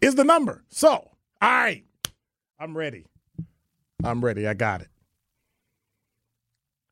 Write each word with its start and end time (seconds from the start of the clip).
is 0.00 0.14
the 0.14 0.24
number. 0.24 0.64
So, 0.70 0.90
all 0.90 1.10
right, 1.42 1.84
I'm 2.58 2.74
ready. 2.74 3.04
I'm 4.02 4.24
ready. 4.24 4.46
I 4.46 4.54
got 4.54 4.80
it. 4.80 4.88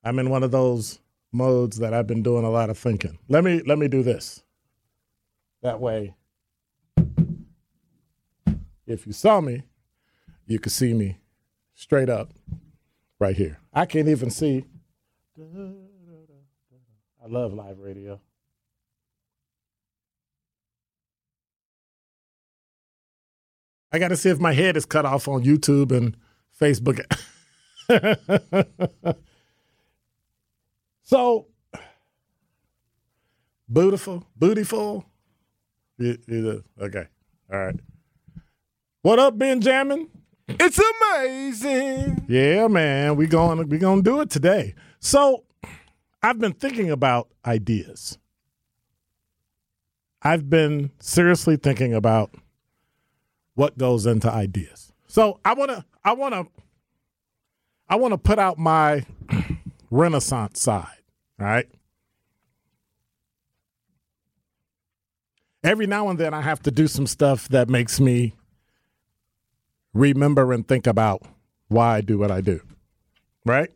I'm 0.05 0.19
in 0.19 0.29
one 0.29 0.43
of 0.43 0.51
those 0.51 0.99
modes 1.33 1.79
that 1.79 1.95
I've 1.95 2.07
been 2.07 2.23
doing 2.23 2.45
a 2.45 2.51
lot 2.51 2.69
of 2.69 2.77
thinking. 2.77 3.19
Let 3.29 3.43
me 3.43 3.63
let 3.65 3.79
me 3.79 3.89
do 3.89 4.03
this. 4.03 4.45
That 5.63 5.81
way, 5.81 6.15
if 8.87 9.07
you 9.07 9.15
saw 9.15 9.41
me, 9.41 9.63
you 10.47 10.59
could 10.59 10.73
see 10.73 10.93
me 10.93 11.21
straight 11.75 12.11
up 12.11 12.35
right 13.19 13.35
here. 13.35 13.61
I 13.73 13.87
can't 13.87 14.09
even 14.09 14.29
see. 14.29 14.67
I 17.29 17.31
love 17.31 17.53
live 17.53 17.79
radio. 17.79 18.19
I 23.93 23.99
got 23.99 24.09
to 24.09 24.17
see 24.17 24.29
if 24.31 24.39
my 24.39 24.53
head 24.53 24.77
is 24.77 24.85
cut 24.85 25.07
off 25.07 25.29
on 25.29 25.45
YouTube 25.45 25.93
and 25.93 26.17
Facebook. 26.61 27.01
so, 31.03 31.47
beautiful, 33.73 34.25
you- 36.29 36.65
Okay, 36.81 37.07
all 37.53 37.59
right. 37.59 37.77
What 39.03 39.19
up, 39.19 39.39
Benjamin? 39.39 40.09
It's 40.49 40.81
amazing. 41.13 42.25
Yeah, 42.29 42.69
man, 42.69 43.17
we 43.17 43.27
going 43.27 43.67
we 43.69 43.79
gonna 43.79 44.03
do 44.03 44.21
it 44.21 44.31
today. 44.31 44.75
So, 45.01 45.45
I've 46.23 46.39
been 46.39 46.53
thinking 46.53 46.91
about 46.91 47.29
ideas. 47.47 48.19
I've 50.23 50.51
been 50.51 50.91
seriously 50.99 51.57
thinking 51.57 51.95
about 51.95 52.35
what 53.55 53.79
goes 53.79 54.07
into 54.07 54.31
ideas. 54.31 54.93
So 55.07 55.41
I 55.45 55.55
wanna 55.55 55.85
I 56.05 56.13
wanna 56.13 56.47
I 57.89 57.97
wanna 57.97 58.19
put 58.19 58.39
out 58.39 58.59
my 58.59 59.05
renaissance 59.91 60.61
side, 60.61 61.03
right? 61.39 61.69
Every 65.63 65.87
now 65.87 66.09
and 66.09 66.19
then 66.19 66.35
I 66.35 66.41
have 66.41 66.63
to 66.63 66.71
do 66.71 66.87
some 66.87 67.07
stuff 67.07 67.49
that 67.49 67.69
makes 67.69 68.01
me 68.01 68.35
remember 69.93 70.53
and 70.53 70.67
think 70.67 70.87
about 70.87 71.23
why 71.69 71.97
I 71.97 72.01
do 72.01 72.19
what 72.19 72.31
I 72.31 72.41
do. 72.41 72.61
Right? 73.45 73.71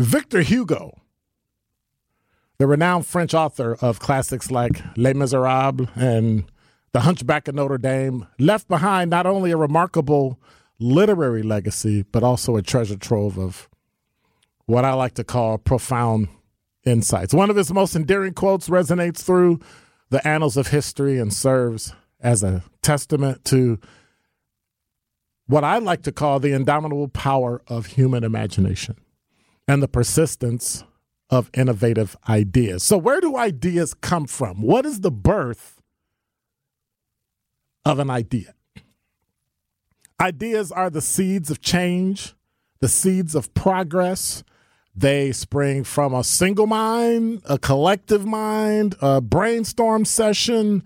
Victor 0.00 0.42
Hugo, 0.42 0.96
the 2.58 2.68
renowned 2.68 3.04
French 3.04 3.34
author 3.34 3.76
of 3.80 3.98
classics 3.98 4.48
like 4.48 4.80
Les 4.96 5.12
Miserables 5.12 5.88
and 5.96 6.44
The 6.92 7.00
Hunchback 7.00 7.48
of 7.48 7.56
Notre 7.56 7.78
Dame, 7.78 8.28
left 8.38 8.68
behind 8.68 9.10
not 9.10 9.26
only 9.26 9.50
a 9.50 9.56
remarkable 9.56 10.38
literary 10.78 11.42
legacy, 11.42 12.04
but 12.12 12.22
also 12.22 12.54
a 12.54 12.62
treasure 12.62 12.96
trove 12.96 13.36
of 13.36 13.68
what 14.66 14.84
I 14.84 14.92
like 14.92 15.14
to 15.14 15.24
call 15.24 15.58
profound 15.58 16.28
insights. 16.84 17.34
One 17.34 17.50
of 17.50 17.56
his 17.56 17.72
most 17.72 17.96
endearing 17.96 18.34
quotes 18.34 18.68
resonates 18.68 19.18
through 19.18 19.58
the 20.10 20.26
annals 20.26 20.56
of 20.56 20.68
history 20.68 21.18
and 21.18 21.32
serves 21.34 21.92
as 22.20 22.44
a 22.44 22.62
testament 22.82 23.44
to 23.46 23.80
what 25.46 25.64
I 25.64 25.78
like 25.78 26.02
to 26.02 26.12
call 26.12 26.38
the 26.38 26.52
indomitable 26.52 27.08
power 27.08 27.62
of 27.66 27.86
human 27.86 28.22
imagination 28.22 28.94
and 29.68 29.82
the 29.82 29.88
persistence 29.88 30.82
of 31.30 31.50
innovative 31.52 32.16
ideas. 32.26 32.82
So, 32.82 32.96
where 32.96 33.20
do 33.20 33.36
ideas 33.36 33.92
come 33.92 34.26
from? 34.26 34.62
What 34.62 34.86
is 34.86 35.00
the 35.00 35.10
birth 35.10 35.82
of 37.84 37.98
an 37.98 38.08
idea? 38.08 38.54
Ideas 40.20 40.72
are 40.72 40.90
the 40.90 41.02
seeds 41.02 41.50
of 41.50 41.60
change, 41.60 42.34
the 42.80 42.88
seeds 42.88 43.34
of 43.34 43.52
progress. 43.54 44.42
They 44.96 45.30
spring 45.30 45.84
from 45.84 46.12
a 46.12 46.24
single 46.24 46.66
mind, 46.66 47.42
a 47.44 47.56
collective 47.56 48.26
mind, 48.26 48.96
a 49.00 49.20
brainstorm 49.20 50.04
session, 50.04 50.82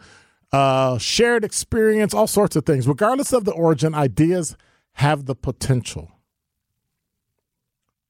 uh, 0.52 0.98
shared 0.98 1.44
experience, 1.44 2.12
all 2.12 2.26
sorts 2.26 2.54
of 2.54 2.66
things. 2.66 2.86
Regardless 2.86 3.32
of 3.32 3.46
the 3.46 3.52
origin, 3.52 3.94
ideas 3.94 4.54
have 4.94 5.24
the 5.24 5.34
potential 5.34 6.11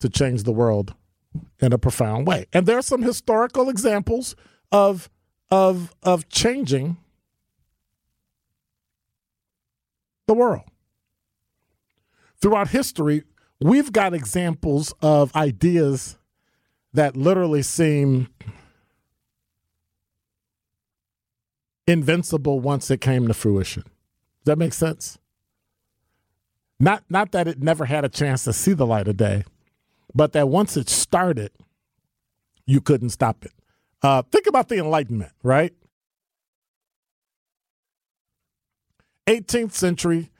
to 0.02 0.08
change 0.08 0.42
the 0.42 0.52
world 0.52 0.94
in 1.60 1.72
a 1.72 1.78
profound 1.78 2.26
way. 2.26 2.46
And 2.52 2.66
there 2.66 2.78
are 2.78 2.82
some 2.82 3.02
historical 3.02 3.68
examples 3.68 4.36
of 4.70 5.08
of 5.50 5.94
of 6.02 6.28
changing 6.28 6.96
the 10.26 10.34
world. 10.34 10.64
Throughout 12.40 12.68
history, 12.68 13.22
we've 13.60 13.92
got 13.92 14.14
examples 14.14 14.92
of 15.00 15.34
ideas 15.36 16.18
that 16.92 17.16
literally 17.16 17.62
seem 17.62 18.28
invincible 21.86 22.60
once 22.60 22.90
it 22.90 23.00
came 23.00 23.28
to 23.28 23.34
fruition. 23.34 23.82
Does 23.82 24.46
that 24.46 24.58
make 24.58 24.72
sense? 24.72 25.18
Not 26.80 27.04
not 27.08 27.30
that 27.32 27.46
it 27.46 27.62
never 27.62 27.84
had 27.84 28.04
a 28.04 28.08
chance 28.08 28.42
to 28.44 28.52
see 28.52 28.72
the 28.72 28.86
light 28.86 29.06
of 29.06 29.16
day, 29.16 29.44
but 30.14 30.32
that 30.32 30.48
once 30.48 30.76
it 30.76 30.88
started, 30.88 31.52
you 32.66 32.80
couldn't 32.80 33.10
stop 33.10 33.44
it. 33.44 33.52
Uh, 34.02 34.22
think 34.22 34.46
about 34.46 34.68
the 34.68 34.78
Enlightenment, 34.78 35.32
right? 35.42 35.72
18th 39.26 39.72
century 39.72 40.30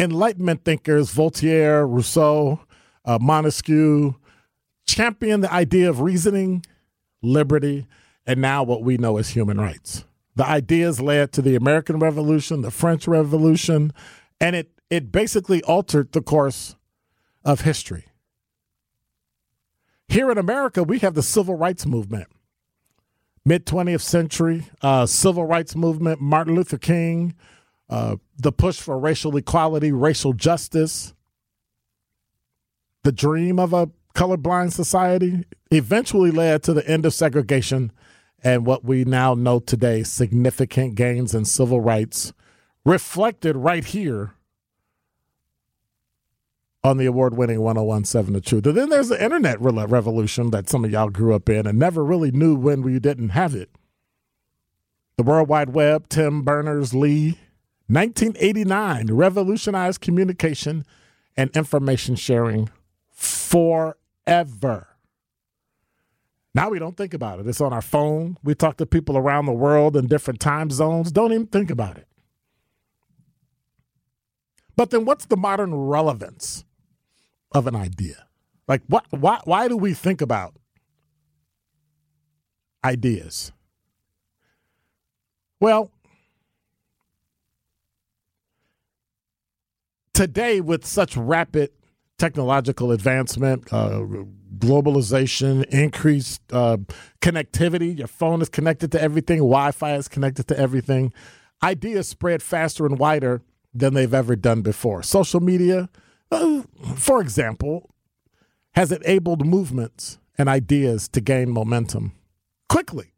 Enlightenment 0.00 0.64
thinkers, 0.64 1.10
Voltaire, 1.10 1.86
Rousseau, 1.86 2.60
uh, 3.04 3.18
Montesquieu, 3.20 4.14
championed 4.86 5.44
the 5.44 5.52
idea 5.52 5.90
of 5.90 6.00
reasoning, 6.00 6.64
liberty, 7.22 7.86
and 8.26 8.40
now 8.40 8.62
what 8.62 8.82
we 8.82 8.96
know 8.96 9.18
as 9.18 9.28
human 9.28 9.60
rights. 9.60 10.06
The 10.36 10.46
ideas 10.46 11.02
led 11.02 11.32
to 11.32 11.42
the 11.42 11.54
American 11.54 11.98
Revolution, 11.98 12.62
the 12.62 12.70
French 12.70 13.06
Revolution, 13.06 13.92
and 14.40 14.56
it, 14.56 14.70
it 14.88 15.12
basically 15.12 15.62
altered 15.64 16.12
the 16.12 16.22
course 16.22 16.76
of 17.44 17.60
history. 17.60 18.06
Here 20.10 20.28
in 20.32 20.38
America, 20.38 20.82
we 20.82 20.98
have 20.98 21.14
the 21.14 21.22
civil 21.22 21.54
rights 21.54 21.86
movement. 21.86 22.26
Mid 23.44 23.64
20th 23.64 24.00
century 24.00 24.66
uh, 24.82 25.06
civil 25.06 25.44
rights 25.44 25.76
movement, 25.76 26.20
Martin 26.20 26.56
Luther 26.56 26.78
King, 26.78 27.36
uh, 27.88 28.16
the 28.36 28.50
push 28.50 28.80
for 28.80 28.98
racial 28.98 29.36
equality, 29.36 29.92
racial 29.92 30.32
justice, 30.32 31.14
the 33.04 33.12
dream 33.12 33.60
of 33.60 33.72
a 33.72 33.88
colorblind 34.16 34.72
society 34.72 35.44
eventually 35.70 36.32
led 36.32 36.64
to 36.64 36.72
the 36.72 36.86
end 36.88 37.06
of 37.06 37.14
segregation 37.14 37.92
and 38.42 38.66
what 38.66 38.84
we 38.84 39.04
now 39.04 39.34
know 39.34 39.60
today 39.60 40.02
significant 40.02 40.96
gains 40.96 41.36
in 41.36 41.44
civil 41.44 41.80
rights 41.80 42.32
reflected 42.84 43.56
right 43.56 43.84
here 43.84 44.34
on 46.82 46.96
the 46.96 47.06
award 47.06 47.36
winning 47.36 47.60
1017 47.60 48.32
The 48.32 48.40
Truth. 48.40 48.66
And 48.66 48.76
then 48.76 48.88
there's 48.88 49.08
the 49.08 49.22
internet 49.22 49.60
revolution 49.60 50.50
that 50.50 50.68
some 50.68 50.84
of 50.84 50.90
y'all 50.90 51.10
grew 51.10 51.34
up 51.34 51.48
in 51.48 51.66
and 51.66 51.78
never 51.78 52.04
really 52.04 52.30
knew 52.30 52.54
when 52.54 52.82
we 52.82 52.98
didn't 52.98 53.30
have 53.30 53.54
it. 53.54 53.70
The 55.16 55.22
World 55.22 55.48
Wide 55.48 55.70
Web, 55.70 56.08
Tim 56.08 56.42
Berners 56.42 56.94
Lee, 56.94 57.38
1989 57.88 59.08
revolutionized 59.08 60.00
communication 60.00 60.86
and 61.36 61.50
information 61.54 62.16
sharing 62.16 62.70
forever. 63.10 64.86
Now 66.54 66.70
we 66.70 66.78
don't 66.78 66.96
think 66.96 67.12
about 67.12 67.40
it. 67.40 67.46
It's 67.46 67.60
on 67.60 67.72
our 67.72 67.82
phone. 67.82 68.38
We 68.42 68.54
talk 68.54 68.78
to 68.78 68.86
people 68.86 69.18
around 69.18 69.46
the 69.46 69.52
world 69.52 69.96
in 69.96 70.06
different 70.06 70.40
time 70.40 70.70
zones. 70.70 71.12
Don't 71.12 71.32
even 71.32 71.46
think 71.46 71.70
about 71.70 71.98
it. 71.98 72.06
But 74.76 74.90
then 74.90 75.04
what's 75.04 75.26
the 75.26 75.36
modern 75.36 75.74
relevance 75.74 76.64
of 77.52 77.66
an 77.66 77.76
idea? 77.76 78.26
Like 78.68 78.82
what 78.86 79.04
why 79.10 79.40
why 79.44 79.68
do 79.68 79.76
we 79.76 79.94
think 79.94 80.20
about 80.20 80.54
ideas? 82.84 83.52
Well, 85.60 85.90
today 90.14 90.60
with 90.60 90.86
such 90.86 91.16
rapid 91.16 91.70
technological 92.18 92.92
advancement, 92.92 93.72
uh, 93.72 94.02
globalization, 94.58 95.64
increased 95.66 96.40
uh, 96.52 96.76
connectivity, 97.20 97.98
your 97.98 98.06
phone 98.06 98.42
is 98.42 98.48
connected 98.48 98.92
to 98.92 99.02
everything, 99.02 99.38
Wi 99.38 99.70
Fi 99.72 99.94
is 99.94 100.08
connected 100.08 100.46
to 100.48 100.58
everything. 100.58 101.12
Ideas 101.62 102.08
spread 102.08 102.42
faster 102.42 102.86
and 102.86 102.98
wider 102.98 103.42
than 103.74 103.94
they've 103.94 104.14
ever 104.14 104.36
done 104.36 104.62
before. 104.62 105.02
Social 105.02 105.40
media, 105.40 105.88
uh, 106.30 106.62
for 106.96 107.20
example, 107.20 107.90
has 108.74 108.92
enabled 108.92 109.46
movements 109.46 110.18
and 110.38 110.48
ideas 110.48 111.08
to 111.08 111.20
gain 111.20 111.50
momentum 111.50 112.12
quickly. 112.68 113.12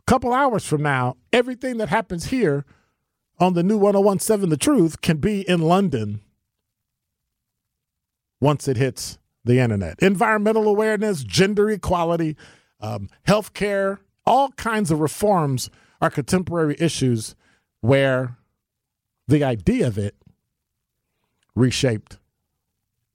A 0.00 0.02
couple 0.06 0.32
hours 0.32 0.66
from 0.66 0.82
now, 0.82 1.16
everything 1.32 1.78
that 1.78 1.88
happens 1.88 2.26
here 2.26 2.64
on 3.38 3.54
the 3.54 3.62
new 3.62 3.78
1017 3.78 4.50
The 4.50 4.56
Truth 4.56 5.00
can 5.00 5.18
be 5.18 5.48
in 5.48 5.60
London 5.60 6.20
once 8.40 8.68
it 8.68 8.76
hits 8.76 9.18
the 9.44 9.58
internet. 9.58 9.98
Environmental 10.00 10.68
awareness, 10.68 11.24
gender 11.24 11.70
equality, 11.70 12.36
um, 12.80 13.08
healthcare, 13.26 13.98
all 14.26 14.50
kinds 14.52 14.90
of 14.90 15.00
reforms 15.00 15.70
are 16.00 16.10
contemporary 16.10 16.76
issues 16.78 17.34
where 17.80 18.36
the 19.26 19.42
idea 19.42 19.86
of 19.86 19.96
it 19.96 20.14
reshaped 21.54 22.18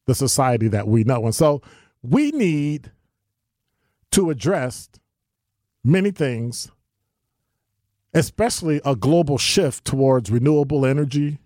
the 0.05 0.15
society 0.15 0.67
that 0.67 0.87
we 0.87 1.03
know. 1.03 1.25
And 1.25 1.35
so 1.35 1.61
we 2.01 2.31
need 2.31 2.91
to 4.11 4.29
address 4.29 4.89
many 5.83 6.11
things 6.11 6.71
especially 8.13 8.81
a 8.85 8.95
global 8.95 9.37
shift 9.37 9.85
towards 9.85 10.31
renewable 10.31 10.85
energy. 10.85 11.39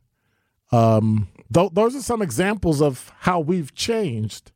Um, 0.72 1.28
th- 1.54 1.72
those 1.74 1.96
are 1.96 2.02
some 2.02 2.22
examples 2.22 2.82
of 2.82 3.12
how 3.20 3.40
we've 3.40 3.74
changed 3.76 4.52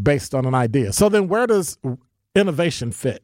based 0.00 0.34
on 0.34 0.44
an 0.44 0.54
idea. 0.54 0.92
So 0.92 1.08
then, 1.08 1.28
where 1.28 1.46
does 1.46 1.78
innovation 2.34 2.92
fit 2.92 3.22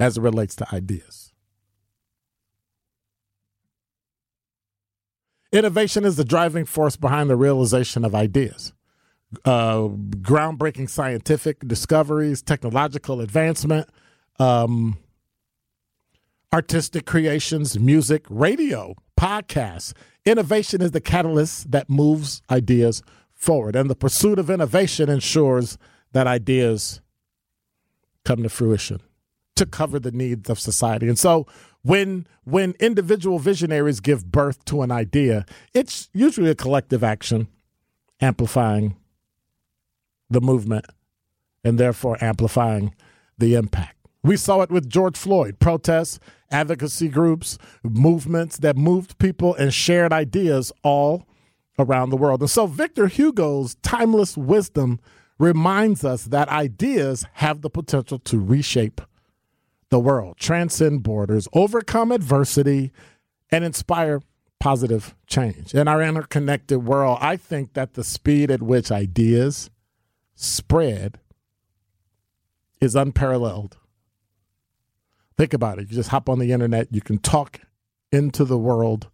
as 0.00 0.16
it 0.16 0.20
relates 0.20 0.56
to 0.56 0.74
ideas? 0.74 1.31
Innovation 5.52 6.04
is 6.04 6.16
the 6.16 6.24
driving 6.24 6.64
force 6.64 6.96
behind 6.96 7.28
the 7.28 7.36
realization 7.36 8.04
of 8.04 8.14
ideas. 8.14 8.72
Uh, 9.44 9.88
groundbreaking 10.20 10.88
scientific 10.88 11.66
discoveries, 11.66 12.42
technological 12.42 13.20
advancement, 13.20 13.88
um, 14.38 14.98
artistic 16.52 17.06
creations, 17.06 17.78
music, 17.78 18.24
radio, 18.28 18.94
podcasts. 19.18 19.92
Innovation 20.24 20.80
is 20.80 20.92
the 20.92 21.00
catalyst 21.00 21.70
that 21.70 21.88
moves 21.88 22.42
ideas 22.50 23.02
forward. 23.34 23.76
And 23.76 23.90
the 23.90 23.94
pursuit 23.94 24.38
of 24.38 24.48
innovation 24.48 25.08
ensures 25.08 25.76
that 26.12 26.26
ideas 26.26 27.00
come 28.24 28.42
to 28.42 28.48
fruition 28.48 29.00
to 29.56 29.66
cover 29.66 29.98
the 29.98 30.12
needs 30.12 30.48
of 30.48 30.58
society. 30.58 31.08
And 31.08 31.18
so 31.18 31.46
when 31.82 32.26
when 32.44 32.74
individual 32.80 33.38
visionaries 33.38 34.00
give 34.00 34.30
birth 34.30 34.64
to 34.66 34.82
an 34.82 34.90
idea, 34.90 35.44
it's 35.74 36.08
usually 36.12 36.50
a 36.50 36.54
collective 36.54 37.04
action 37.04 37.48
amplifying 38.20 38.96
the 40.30 40.40
movement 40.40 40.86
and 41.64 41.78
therefore 41.78 42.16
amplifying 42.20 42.94
the 43.38 43.54
impact. 43.54 43.96
We 44.24 44.36
saw 44.36 44.62
it 44.62 44.70
with 44.70 44.88
George 44.88 45.16
Floyd 45.16 45.58
protests, 45.58 46.20
advocacy 46.50 47.08
groups, 47.08 47.58
movements 47.82 48.58
that 48.58 48.76
moved 48.76 49.18
people 49.18 49.54
and 49.54 49.74
shared 49.74 50.12
ideas 50.12 50.70
all 50.84 51.26
around 51.78 52.10
the 52.10 52.16
world. 52.16 52.40
And 52.40 52.50
so 52.50 52.66
Victor 52.66 53.08
Hugo's 53.08 53.74
timeless 53.82 54.36
wisdom 54.36 55.00
reminds 55.38 56.04
us 56.04 56.24
that 56.26 56.48
ideas 56.48 57.26
have 57.34 57.62
the 57.62 57.70
potential 57.70 58.18
to 58.20 58.38
reshape 58.38 59.00
the 59.92 60.00
world, 60.00 60.38
transcend 60.38 61.02
borders, 61.02 61.46
overcome 61.52 62.10
adversity, 62.10 62.90
and 63.50 63.62
inspire 63.62 64.22
positive 64.58 65.14
change. 65.26 65.74
In 65.74 65.86
our 65.86 66.02
interconnected 66.02 66.82
world, 66.82 67.18
I 67.20 67.36
think 67.36 67.74
that 67.74 67.92
the 67.92 68.02
speed 68.02 68.50
at 68.50 68.62
which 68.62 68.90
ideas 68.90 69.68
spread 70.34 71.20
is 72.80 72.96
unparalleled. 72.96 73.76
Think 75.36 75.52
about 75.52 75.78
it. 75.78 75.90
You 75.90 75.96
just 75.96 76.08
hop 76.08 76.26
on 76.30 76.38
the 76.38 76.52
internet, 76.52 76.88
you 76.90 77.02
can 77.02 77.18
talk 77.18 77.60
into 78.10 78.46
the 78.46 78.58
world, 78.58 79.10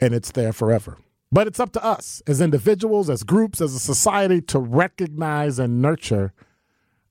and 0.00 0.14
it's 0.14 0.32
there 0.32 0.52
forever. 0.52 0.98
But 1.30 1.46
it's 1.46 1.60
up 1.60 1.70
to 1.74 1.84
us 1.84 2.24
as 2.26 2.40
individuals, 2.40 3.08
as 3.08 3.22
groups, 3.22 3.60
as 3.60 3.72
a 3.72 3.78
society 3.78 4.40
to 4.42 4.58
recognize 4.58 5.60
and 5.60 5.80
nurture 5.80 6.32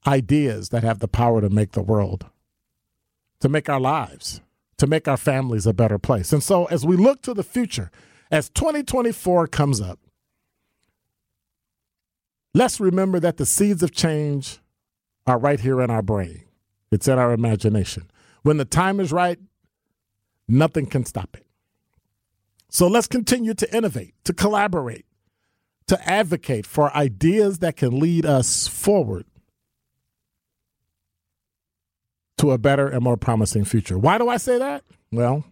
ideas 0.07 0.69
that 0.69 0.83
have 0.83 0.99
the 0.99 1.07
power 1.07 1.41
to 1.41 1.49
make 1.49 1.73
the 1.73 1.81
world, 1.81 2.25
to 3.41 3.49
make 3.49 3.69
our 3.69 3.79
lives, 3.79 4.41
to 4.77 4.87
make 4.87 5.07
our 5.07 5.17
families 5.17 5.67
a 5.67 5.73
better 5.73 5.99
place. 5.99 6.31
And 6.31 6.41
so 6.41 6.65
as 6.65 6.85
we 6.85 6.95
look 6.95 7.21
to 7.23 7.33
the 7.33 7.43
future, 7.43 7.91
as 8.31 8.49
2024 8.49 9.47
comes 9.47 9.81
up, 9.81 9.99
let's 12.53 12.79
remember 12.79 13.19
that 13.19 13.37
the 13.37 13.45
seeds 13.45 13.83
of 13.83 13.91
change 13.91 14.59
are 15.25 15.37
right 15.37 15.59
here 15.59 15.81
in 15.81 15.91
our 15.91 16.01
brain. 16.01 16.43
It's 16.91 17.07
in 17.07 17.19
our 17.19 17.33
imagination. 17.33 18.09
When 18.43 18.57
the 18.57 18.65
time 18.65 18.99
is 18.99 19.11
right, 19.11 19.37
nothing 20.47 20.85
can 20.85 21.05
stop 21.05 21.35
it. 21.35 21.45
So 22.69 22.87
let's 22.87 23.07
continue 23.07 23.53
to 23.55 23.75
innovate, 23.75 24.13
to 24.23 24.33
collaborate, 24.33 25.05
to 25.87 26.09
advocate 26.09 26.65
for 26.65 26.95
ideas 26.95 27.59
that 27.59 27.77
can 27.77 27.99
lead 27.99 28.25
us 28.25 28.67
forward 28.67 29.25
to 32.37 32.51
a 32.51 32.57
better 32.57 32.87
and 32.87 33.03
more 33.03 33.17
promising 33.17 33.65
future. 33.65 33.97
Why 33.97 34.17
do 34.17 34.29
I 34.29 34.37
say 34.37 34.57
that? 34.59 34.83
Well, 35.11 35.43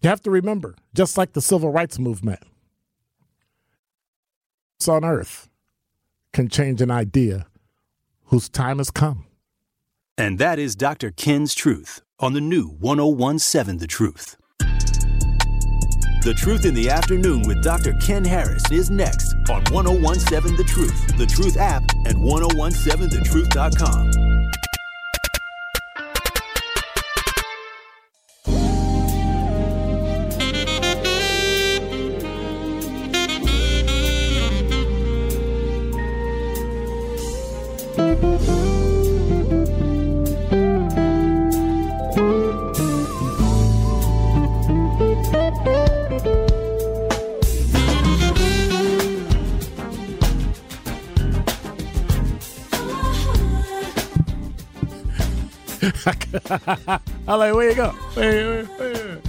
you 0.00 0.10
have 0.10 0.22
to 0.22 0.30
remember, 0.30 0.74
just 0.94 1.16
like 1.16 1.32
the 1.32 1.40
civil 1.40 1.70
rights 1.70 1.98
movement, 1.98 2.40
on 4.86 5.04
earth 5.04 5.48
can 6.34 6.48
change 6.48 6.82
an 6.82 6.90
idea 6.90 7.46
whose 8.24 8.50
time 8.50 8.78
has 8.78 8.90
come. 8.90 9.24
And 10.18 10.38
that 10.38 10.58
is 10.58 10.76
Dr. 10.76 11.10
Ken's 11.10 11.54
Truth 11.54 12.02
on 12.20 12.34
the 12.34 12.40
new 12.40 12.68
1017 12.80 13.78
The 13.78 13.86
Truth. 13.86 14.36
The 14.58 16.34
Truth 16.36 16.64
in 16.64 16.74
the 16.74 16.90
Afternoon 16.90 17.46
with 17.46 17.62
Dr. 17.62 17.92
Ken 17.94 18.24
Harris 18.24 18.62
is 18.70 18.90
next 18.90 19.34
on 19.50 19.62
1017 19.72 20.56
The 20.56 20.64
Truth, 20.64 21.16
The 21.16 21.26
Truth 21.26 21.56
app, 21.56 21.82
and 22.04 22.16
1017thetruth.com. 22.16 24.33
I'm 57.28 57.38
like, 57.38 57.54
where 57.54 57.68
you 57.68 57.76
go? 57.76 57.90
Where, 58.14 58.64
where, 58.64 58.66
where? 58.92 59.20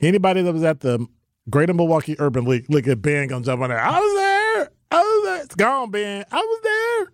Anybody 0.00 0.42
that 0.42 0.52
was 0.52 0.62
at 0.62 0.78
the 0.80 1.04
Greater 1.50 1.74
Milwaukee 1.74 2.14
Urban 2.20 2.44
League, 2.44 2.66
look 2.68 2.86
at 2.86 3.02
Ben 3.02 3.26
gonna 3.26 3.44
jump 3.44 3.60
on 3.62 3.70
there. 3.70 3.80
I 3.80 3.98
was 3.98 4.16
there. 4.16 4.70
I 4.92 5.00
was 5.00 5.24
there. 5.24 5.42
It's 5.42 5.56
gone, 5.56 5.90
Ben. 5.90 6.24
I 6.30 6.36
was 6.36 6.60
there. 6.62 7.08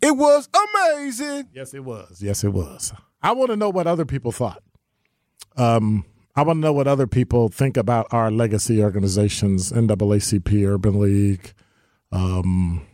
It 0.00 0.16
was 0.16 0.48
amazing. 0.74 1.48
Yes, 1.52 1.74
it 1.74 1.84
was. 1.84 2.22
Yes, 2.22 2.42
it 2.42 2.54
was. 2.54 2.94
I 3.22 3.32
want 3.32 3.50
to 3.50 3.56
know 3.56 3.68
what 3.68 3.86
other 3.86 4.06
people 4.06 4.32
thought. 4.32 4.62
Um, 5.56 6.04
I 6.34 6.42
want 6.42 6.58
to 6.58 6.60
know 6.60 6.72
what 6.72 6.86
other 6.86 7.06
people 7.06 7.48
think 7.48 7.76
about 7.76 8.08
our 8.10 8.30
legacy 8.30 8.82
organizations, 8.82 9.72
NAACP, 9.72 10.68
Urban 10.68 11.00
League, 11.00 11.54
um, 12.12 12.86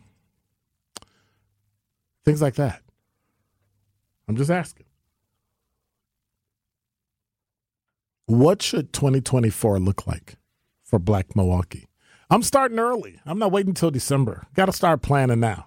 things 2.24 2.40
like 2.40 2.54
that. 2.54 2.82
I'm 4.28 4.36
just 4.36 4.50
asking. 4.50 4.86
What 8.26 8.62
should 8.62 8.92
2024 8.92 9.80
look 9.80 10.06
like 10.06 10.36
for 10.84 11.00
Black 11.00 11.34
Milwaukee? 11.34 11.88
I'm 12.30 12.44
starting 12.44 12.78
early. 12.78 13.20
I'm 13.26 13.38
not 13.40 13.50
waiting 13.50 13.70
until 13.70 13.90
December. 13.90 14.46
Got 14.54 14.66
to 14.66 14.72
start 14.72 15.02
planning 15.02 15.40
now. 15.40 15.66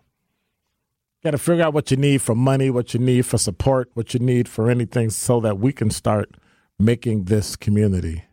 Got 1.23 1.31
to 1.31 1.37
figure 1.37 1.63
out 1.63 1.73
what 1.73 1.91
you 1.91 1.97
need 1.97 2.21
for 2.21 2.33
money, 2.33 2.69
what 2.69 2.93
you 2.93 2.99
need 2.99 3.25
for 3.25 3.37
support, 3.37 3.89
what 3.93 4.13
you 4.13 4.19
need 4.19 4.47
for 4.47 4.69
anything 4.69 5.09
so 5.09 5.41
that 5.41 5.59
we 5.59 5.73
can 5.73 5.91
start– 5.91 6.37
making 6.79 7.25
this 7.25 7.55
community 7.55 8.25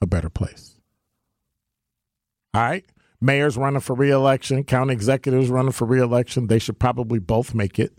a 0.00 0.06
better 0.06 0.30
place. 0.30 0.76
All 2.54 2.62
right. 2.62 2.84
Mayor's 3.20 3.56
running 3.56 3.80
for 3.80 3.94
reelection, 3.94 4.64
county 4.64 4.92
executives 4.92 5.48
running 5.48 5.72
for 5.72 5.86
reelection. 5.86 6.48
They 6.48 6.58
should 6.58 6.78
probably 6.78 7.20
both 7.20 7.54
make 7.54 7.78
it, 7.78 7.92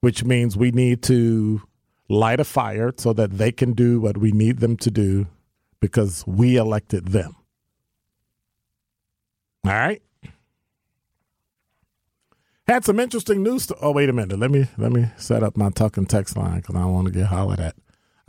which 0.00 0.24
means 0.24 0.56
we 0.56 0.72
need 0.72 1.02
to 1.04 1.62
light 2.08 2.40
a 2.40 2.44
fire 2.44 2.92
so 2.96 3.12
that 3.12 3.38
they 3.38 3.52
can 3.52 3.72
do 3.72 4.00
what 4.00 4.18
we 4.18 4.32
need 4.32 4.58
them 4.58 4.76
to 4.78 4.90
do 4.90 5.28
because 5.80 6.24
we 6.26 6.56
elected 6.56 7.08
them. 7.08 7.36
All 9.64 9.72
right. 9.72 10.02
Had 12.68 12.84
some 12.84 13.00
interesting 13.00 13.42
news. 13.42 13.66
To, 13.68 13.76
oh, 13.80 13.92
wait 13.92 14.10
a 14.10 14.12
minute. 14.12 14.38
Let 14.38 14.50
me 14.50 14.66
let 14.76 14.92
me 14.92 15.06
set 15.16 15.42
up 15.42 15.56
my 15.56 15.70
talking 15.70 16.04
text 16.04 16.36
line 16.36 16.60
because 16.60 16.76
I 16.76 16.80
don't 16.80 16.92
want 16.92 17.06
to 17.06 17.12
get 17.12 17.24
hollered 17.26 17.60
at. 17.60 17.74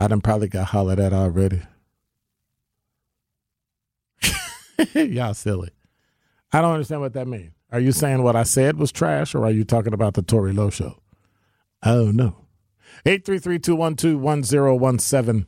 I 0.00 0.08
done 0.08 0.22
probably 0.22 0.48
got 0.48 0.68
hollered 0.68 0.98
at 0.98 1.12
already. 1.12 1.60
Y'all 4.94 5.34
silly. 5.34 5.68
I 6.52 6.62
don't 6.62 6.72
understand 6.72 7.02
what 7.02 7.12
that 7.12 7.28
means. 7.28 7.52
Are 7.70 7.80
you 7.80 7.92
saying 7.92 8.22
what 8.22 8.34
I 8.34 8.44
said 8.44 8.78
was 8.78 8.90
trash, 8.90 9.34
or 9.34 9.44
are 9.44 9.50
you 9.50 9.62
talking 9.62 9.92
about 9.92 10.14
the 10.14 10.22
Tory 10.22 10.54
Lowe 10.54 10.70
show? 10.70 11.02
Oh 11.84 12.10
no. 12.10 12.36
833-212-1017 13.04 15.44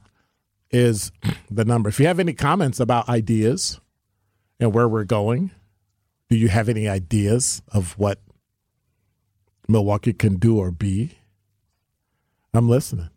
is 0.71 1.11
the 1.51 1.65
number. 1.65 1.89
If 1.89 1.99
you 1.99 2.07
have 2.07 2.21
any 2.21 2.35
comments 2.35 2.79
about 2.79 3.09
ideas 3.09 3.81
and 4.61 4.75
where 4.75 4.87
we're 4.87 5.05
going, 5.05 5.51
do 6.29 6.37
you 6.37 6.49
have 6.49 6.69
any 6.69 6.87
ideas 6.89 7.63
of 7.69 7.99
what 7.99 8.21
Milwaukee 9.69 10.13
can 10.13 10.37
do 10.37 10.59
or 10.59 10.71
be. 10.71 11.19
I'm 12.55 12.69
listening. 12.69 13.11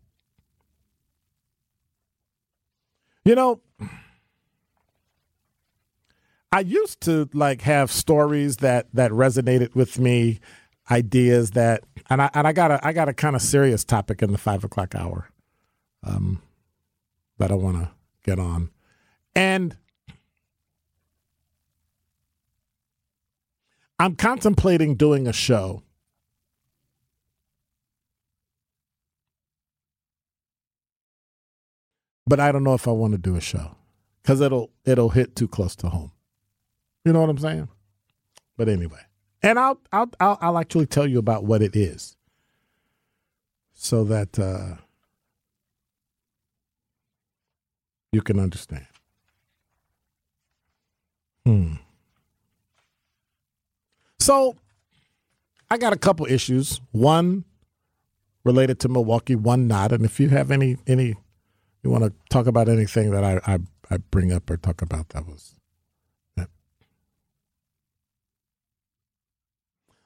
You 3.25 3.35
know, 3.35 3.61
I 6.51 6.59
used 6.59 7.01
to 7.01 7.27
like 7.33 7.61
have 7.61 7.91
stories 7.91 8.57
that 8.57 8.87
that 8.93 9.11
resonated 9.11 9.75
with 9.75 9.99
me, 9.99 10.39
ideas 10.89 11.51
that, 11.51 11.83
and 12.09 12.21
I 12.21 12.29
and 12.33 12.47
I 12.47 12.53
got 12.53 12.71
a 12.71 12.79
I 12.85 12.93
got 12.93 13.09
a 13.09 13.13
kind 13.13 13.35
of 13.35 13.41
serious 13.41 13.83
topic 13.83 14.21
in 14.21 14.31
the 14.31 14.37
five 14.37 14.63
o'clock 14.63 14.95
hour, 14.95 15.29
um, 16.03 16.41
that 17.39 17.51
I 17.51 17.55
want 17.55 17.77
to 17.77 17.89
get 18.23 18.39
on, 18.39 18.69
and 19.35 19.75
I'm 23.97 24.15
contemplating 24.15 24.95
doing 24.95 25.27
a 25.27 25.33
show 25.33 25.81
but 32.27 32.39
I 32.39 32.51
don't 32.51 32.63
know 32.63 32.73
if 32.73 32.87
I 32.87 32.91
want 32.91 33.13
to 33.13 33.17
do 33.17 33.35
a 33.35 33.41
show 33.41 33.75
because 34.21 34.41
it'll 34.41 34.71
it'll 34.85 35.09
hit 35.09 35.35
too 35.35 35.47
close 35.47 35.75
to 35.77 35.89
home. 35.89 36.11
You 37.03 37.13
know 37.13 37.21
what 37.21 37.29
I'm 37.29 37.37
saying? 37.37 37.69
But 38.57 38.69
anyway, 38.69 39.01
and 39.41 39.59
I'll 39.59 39.79
I'll 39.91 40.09
I'll, 40.19 40.37
I'll 40.41 40.57
actually 40.57 40.87
tell 40.87 41.07
you 41.07 41.19
about 41.19 41.43
what 41.43 41.61
it 41.61 41.75
is, 41.75 42.17
so 43.73 44.03
that 44.05 44.39
uh, 44.39 44.75
you 48.11 48.21
can 48.21 48.39
understand. 48.39 48.87
Hmm. 51.45 51.73
So, 54.19 54.55
I 55.69 55.77
got 55.77 55.93
a 55.93 55.97
couple 55.97 56.25
issues. 56.25 56.81
One 56.91 57.45
related 58.43 58.79
to 58.79 58.89
Milwaukee, 58.89 59.35
one 59.35 59.67
not. 59.67 59.91
And 59.91 60.03
if 60.03 60.19
you 60.19 60.29
have 60.29 60.49
any 60.49 60.77
any 60.87 61.15
you 61.85 61.91
want 61.91 62.03
to 62.03 62.13
talk 62.29 62.47
about 62.47 62.67
anything 62.67 63.11
that 63.11 63.23
I, 63.23 63.39
I, 63.45 63.59
I 63.91 63.97
bring 63.97 64.33
up 64.33 64.49
or 64.49 64.57
talk 64.57 64.81
about, 64.81 65.09
that 65.09 65.27
was 65.27 65.53
it. 66.35 66.49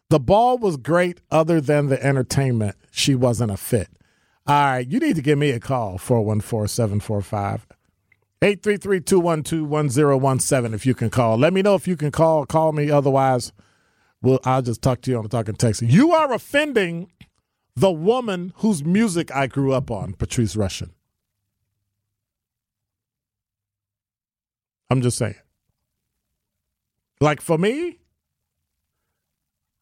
The 0.09 0.19
ball 0.19 0.57
was 0.57 0.75
great 0.75 1.21
other 1.31 1.61
than 1.61 1.87
the 1.87 2.03
entertainment. 2.03 2.75
She 2.91 3.15
wasn't 3.15 3.51
a 3.51 3.57
fit. 3.57 3.87
All 4.45 4.55
right, 4.55 4.87
you 4.87 4.99
need 4.99 5.15
to 5.15 5.21
give 5.21 5.37
me 5.37 5.51
a 5.51 5.59
call, 5.59 5.97
414 5.97 6.67
745 6.67 7.67
833 8.41 9.01
212 9.01 9.69
1017 9.69 10.73
if 10.73 10.85
you 10.85 10.93
can 10.93 11.09
call. 11.09 11.37
Let 11.37 11.53
me 11.53 11.61
know 11.61 11.75
if 11.75 11.87
you 11.87 11.95
can 11.95 12.11
call. 12.11 12.45
Call 12.45 12.71
me. 12.71 12.89
Otherwise, 12.89 13.51
well, 14.21 14.39
I'll 14.43 14.61
just 14.61 14.81
talk 14.81 15.01
to 15.01 15.11
you 15.11 15.17
on 15.17 15.23
the 15.23 15.29
talking 15.29 15.55
text. 15.55 15.81
You 15.81 16.13
are 16.13 16.33
offending 16.33 17.11
the 17.75 17.91
woman 17.91 18.53
whose 18.57 18.83
music 18.83 19.33
I 19.33 19.47
grew 19.47 19.73
up 19.73 19.91
on, 19.91 20.13
Patrice 20.13 20.55
Rushen. 20.55 20.91
I'm 24.89 25.01
just 25.01 25.17
saying. 25.17 25.35
Like 27.21 27.41
for 27.41 27.57
me, 27.57 27.99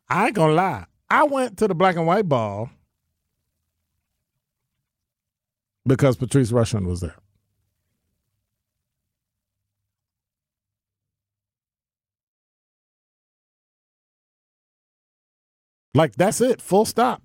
I 0.09 0.27
ain't 0.27 0.35
gonna 0.35 0.53
lie. 0.53 0.85
I 1.09 1.25
went 1.25 1.57
to 1.59 1.67
the 1.67 1.75
black 1.75 1.95
and 1.97 2.07
white 2.07 2.29
ball 2.29 2.69
because 5.87 6.17
Patrice 6.17 6.51
Rushen 6.51 6.85
was 6.87 7.01
there. 7.01 7.15
Like 15.95 16.15
that's 16.17 16.41
it, 16.41 16.61
full 16.61 16.85
stop. 16.85 17.23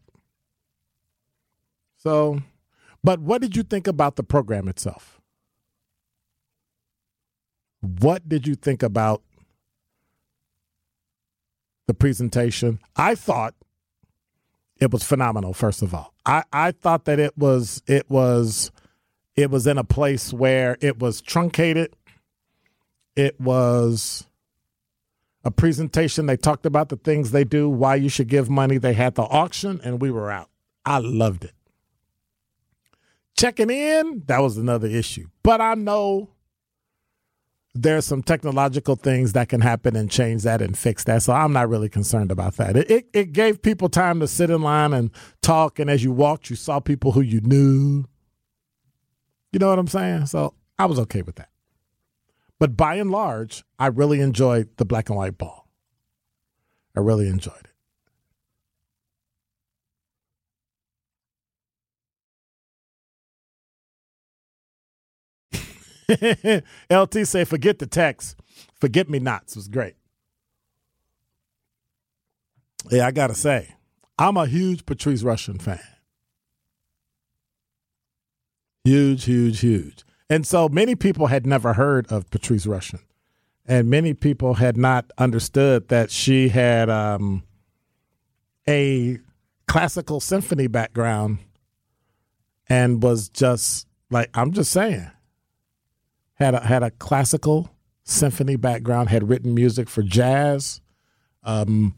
So, 1.98 2.40
But 3.04 3.20
what 3.20 3.42
did 3.42 3.56
you 3.56 3.64
think 3.64 3.88
about 3.88 4.16
the 4.16 4.24
program 4.24 4.68
itself? 4.68 5.21
What 8.02 8.28
did 8.28 8.48
you 8.48 8.56
think 8.56 8.82
about 8.82 9.22
the 11.86 11.94
presentation? 11.94 12.80
I 12.96 13.14
thought 13.14 13.54
it 14.80 14.90
was 14.90 15.04
phenomenal, 15.04 15.54
first 15.54 15.82
of 15.82 15.94
all. 15.94 16.12
I, 16.26 16.42
I 16.52 16.72
thought 16.72 17.04
that 17.04 17.20
it 17.20 17.38
was 17.38 17.80
it 17.86 18.10
was 18.10 18.72
it 19.36 19.50
was 19.52 19.68
in 19.68 19.78
a 19.78 19.84
place 19.84 20.32
where 20.32 20.76
it 20.80 20.98
was 20.98 21.20
truncated. 21.20 21.94
It 23.14 23.40
was 23.40 24.26
a 25.44 25.52
presentation. 25.52 26.26
They 26.26 26.36
talked 26.36 26.66
about 26.66 26.88
the 26.88 26.96
things 26.96 27.30
they 27.30 27.44
do, 27.44 27.68
why 27.68 27.94
you 27.94 28.08
should 28.08 28.28
give 28.28 28.50
money. 28.50 28.78
They 28.78 28.94
had 28.94 29.14
the 29.14 29.22
auction, 29.22 29.80
and 29.84 30.00
we 30.00 30.10
were 30.10 30.30
out. 30.30 30.48
I 30.84 30.98
loved 30.98 31.44
it. 31.44 31.54
Checking 33.36 33.70
in, 33.70 34.24
that 34.26 34.40
was 34.40 34.56
another 34.56 34.88
issue. 34.88 35.28
But 35.44 35.60
I 35.60 35.74
know 35.74 36.30
there's 37.74 38.04
some 38.04 38.22
technological 38.22 38.96
things 38.96 39.32
that 39.32 39.48
can 39.48 39.62
happen 39.62 39.96
and 39.96 40.10
change 40.10 40.42
that 40.42 40.60
and 40.60 40.76
fix 40.76 41.04
that. 41.04 41.22
So 41.22 41.32
I'm 41.32 41.52
not 41.52 41.68
really 41.68 41.88
concerned 41.88 42.30
about 42.30 42.56
that. 42.56 42.76
It, 42.76 42.90
it, 42.90 43.08
it 43.12 43.32
gave 43.32 43.62
people 43.62 43.88
time 43.88 44.20
to 44.20 44.28
sit 44.28 44.50
in 44.50 44.60
line 44.60 44.92
and 44.92 45.10
talk. 45.40 45.78
And 45.78 45.88
as 45.88 46.04
you 46.04 46.12
walked, 46.12 46.50
you 46.50 46.56
saw 46.56 46.80
people 46.80 47.12
who 47.12 47.22
you 47.22 47.40
knew. 47.40 48.04
You 49.52 49.58
know 49.58 49.68
what 49.68 49.78
I'm 49.78 49.86
saying? 49.86 50.26
So 50.26 50.54
I 50.78 50.84
was 50.86 50.98
okay 51.00 51.22
with 51.22 51.36
that. 51.36 51.48
But 52.58 52.76
by 52.76 52.96
and 52.96 53.10
large, 53.10 53.64
I 53.78 53.86
really 53.86 54.20
enjoyed 54.20 54.68
the 54.76 54.84
black 54.84 55.08
and 55.08 55.16
white 55.16 55.38
ball. 55.38 55.66
I 56.96 57.00
really 57.00 57.26
enjoyed 57.26 57.64
it. 57.64 57.71
LT 66.90 67.26
say, 67.26 67.44
forget 67.44 67.78
the 67.78 67.86
text. 67.86 68.36
Forget 68.80 69.08
me 69.08 69.18
nots 69.18 69.56
was 69.56 69.68
great. 69.68 69.94
Yeah, 72.90 73.06
I 73.06 73.10
gotta 73.12 73.34
say, 73.34 73.74
I'm 74.18 74.36
a 74.36 74.46
huge 74.46 74.86
Patrice 74.86 75.22
Rushen 75.22 75.60
fan. 75.60 75.80
Huge, 78.84 79.24
huge, 79.24 79.60
huge. 79.60 80.04
And 80.28 80.46
so 80.46 80.68
many 80.68 80.94
people 80.94 81.28
had 81.28 81.46
never 81.46 81.74
heard 81.74 82.10
of 82.10 82.28
Patrice 82.30 82.66
Rushen. 82.66 83.00
And 83.64 83.88
many 83.88 84.12
people 84.12 84.54
had 84.54 84.76
not 84.76 85.10
understood 85.18 85.88
that 85.88 86.10
she 86.10 86.48
had 86.48 86.90
um, 86.90 87.44
a 88.68 89.18
classical 89.68 90.18
symphony 90.18 90.66
background 90.66 91.38
and 92.68 93.02
was 93.02 93.28
just 93.28 93.86
like, 94.10 94.30
I'm 94.34 94.52
just 94.52 94.72
saying, 94.72 95.10
had 96.42 96.54
a, 96.54 96.60
had 96.60 96.82
a 96.82 96.90
classical 96.90 97.70
symphony 98.04 98.56
background, 98.56 99.08
had 99.08 99.28
written 99.28 99.54
music 99.54 99.88
for 99.88 100.02
jazz. 100.02 100.80
Um, 101.42 101.94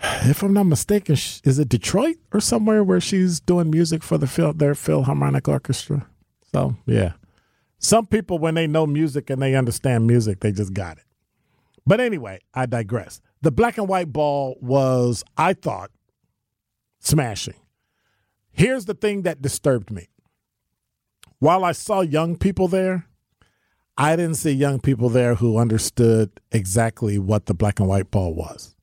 if 0.00 0.42
I'm 0.42 0.52
not 0.52 0.64
mistaken, 0.64 1.14
is 1.14 1.58
it 1.58 1.68
Detroit 1.68 2.16
or 2.32 2.40
somewhere 2.40 2.84
where 2.84 3.00
she's 3.00 3.40
doing 3.40 3.70
music 3.70 4.02
for 4.02 4.18
the 4.18 4.26
Phil, 4.26 4.52
their 4.52 4.74
Philharmonic 4.74 5.48
Orchestra? 5.48 6.06
So 6.52 6.76
yeah, 6.86 7.12
some 7.78 8.06
people 8.06 8.38
when 8.38 8.54
they 8.54 8.66
know 8.66 8.86
music 8.86 9.30
and 9.30 9.42
they 9.42 9.54
understand 9.54 10.06
music, 10.06 10.40
they 10.40 10.52
just 10.52 10.72
got 10.72 10.98
it. 10.98 11.04
But 11.86 12.00
anyway, 12.00 12.40
I 12.54 12.66
digress. 12.66 13.20
The 13.40 13.50
black 13.50 13.78
and 13.78 13.88
white 13.88 14.12
ball 14.12 14.56
was, 14.60 15.24
I 15.36 15.54
thought, 15.54 15.90
smashing. 17.00 17.54
Here's 18.50 18.84
the 18.84 18.94
thing 18.94 19.22
that 19.22 19.40
disturbed 19.40 19.90
me. 19.90 20.08
While 21.38 21.64
I 21.64 21.72
saw 21.72 22.00
young 22.00 22.36
people 22.36 22.68
there, 22.68 23.06
I 23.96 24.16
didn't 24.16 24.36
see 24.36 24.52
young 24.52 24.80
people 24.80 25.08
there 25.08 25.36
who 25.36 25.58
understood 25.58 26.30
exactly 26.52 27.18
what 27.18 27.46
the 27.46 27.54
black 27.54 27.80
and 27.80 27.88
white 27.88 28.10
ball 28.10 28.34
was 28.34 28.74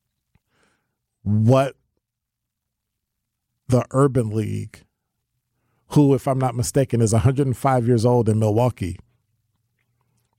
what 1.26 1.74
the 3.66 3.84
Urban 3.90 4.30
League, 4.30 4.84
who, 5.88 6.14
if 6.14 6.28
I'm 6.28 6.38
not 6.38 6.54
mistaken, 6.54 7.00
is 7.00 7.12
105 7.12 7.86
years 7.86 8.06
old 8.06 8.28
in 8.28 8.38
Milwaukee, 8.38 8.96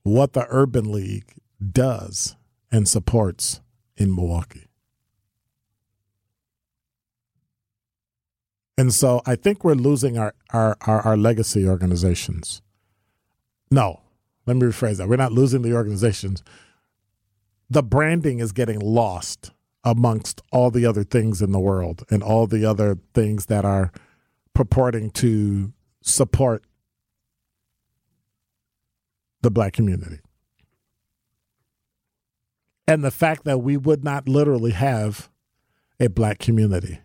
what 0.02 0.32
the 0.32 0.46
Urban 0.48 0.90
League 0.90 1.34
does 1.72 2.36
and 2.72 2.88
supports 2.88 3.60
in 3.98 4.14
Milwaukee. 4.14 4.67
And 8.78 8.94
so 8.94 9.20
I 9.26 9.34
think 9.34 9.64
we're 9.64 9.74
losing 9.74 10.16
our, 10.16 10.34
our, 10.50 10.76
our, 10.82 11.00
our, 11.00 11.16
legacy 11.16 11.66
organizations. 11.66 12.62
No, 13.72 14.02
let 14.46 14.56
me 14.56 14.66
rephrase 14.66 14.98
that. 14.98 15.08
We're 15.08 15.16
not 15.16 15.32
losing 15.32 15.62
the 15.62 15.74
organizations. 15.74 16.44
The 17.68 17.82
branding 17.82 18.38
is 18.38 18.52
getting 18.52 18.78
lost 18.78 19.50
amongst 19.82 20.42
all 20.52 20.70
the 20.70 20.86
other 20.86 21.02
things 21.02 21.42
in 21.42 21.50
the 21.50 21.58
world 21.58 22.04
and 22.08 22.22
all 22.22 22.46
the 22.46 22.64
other 22.64 22.98
things 23.14 23.46
that 23.46 23.64
are 23.64 23.90
purporting 24.54 25.10
to 25.10 25.72
support 26.00 26.62
the 29.42 29.50
black 29.50 29.72
community. 29.72 30.20
And 32.86 33.02
the 33.02 33.10
fact 33.10 33.44
that 33.44 33.58
we 33.58 33.76
would 33.76 34.04
not 34.04 34.28
literally 34.28 34.70
have 34.70 35.28
a 35.98 36.06
black 36.08 36.38
community 36.38 37.00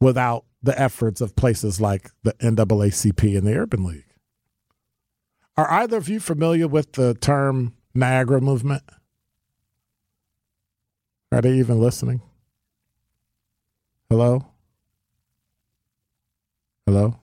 without 0.00 0.44
the 0.62 0.78
efforts 0.80 1.20
of 1.20 1.36
places 1.36 1.80
like 1.80 2.10
the 2.22 2.32
NAACP 2.34 3.36
and 3.36 3.46
the 3.46 3.54
Urban 3.54 3.84
League. 3.84 4.04
Are 5.56 5.70
either 5.70 5.98
of 5.98 6.08
you 6.08 6.20
familiar 6.20 6.68
with 6.68 6.92
the 6.92 7.14
term 7.14 7.74
Niagara 7.94 8.40
movement? 8.40 8.82
Are 11.32 11.40
they 11.40 11.58
even 11.58 11.80
listening? 11.80 12.22
Hello? 14.08 14.46
Hello? 16.86 17.20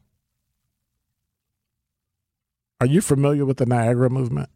Are 2.80 2.88
you 2.88 3.02
familiar 3.02 3.46
with 3.46 3.58
the 3.58 3.66
Niagara 3.66 4.10
movement? 4.10 4.50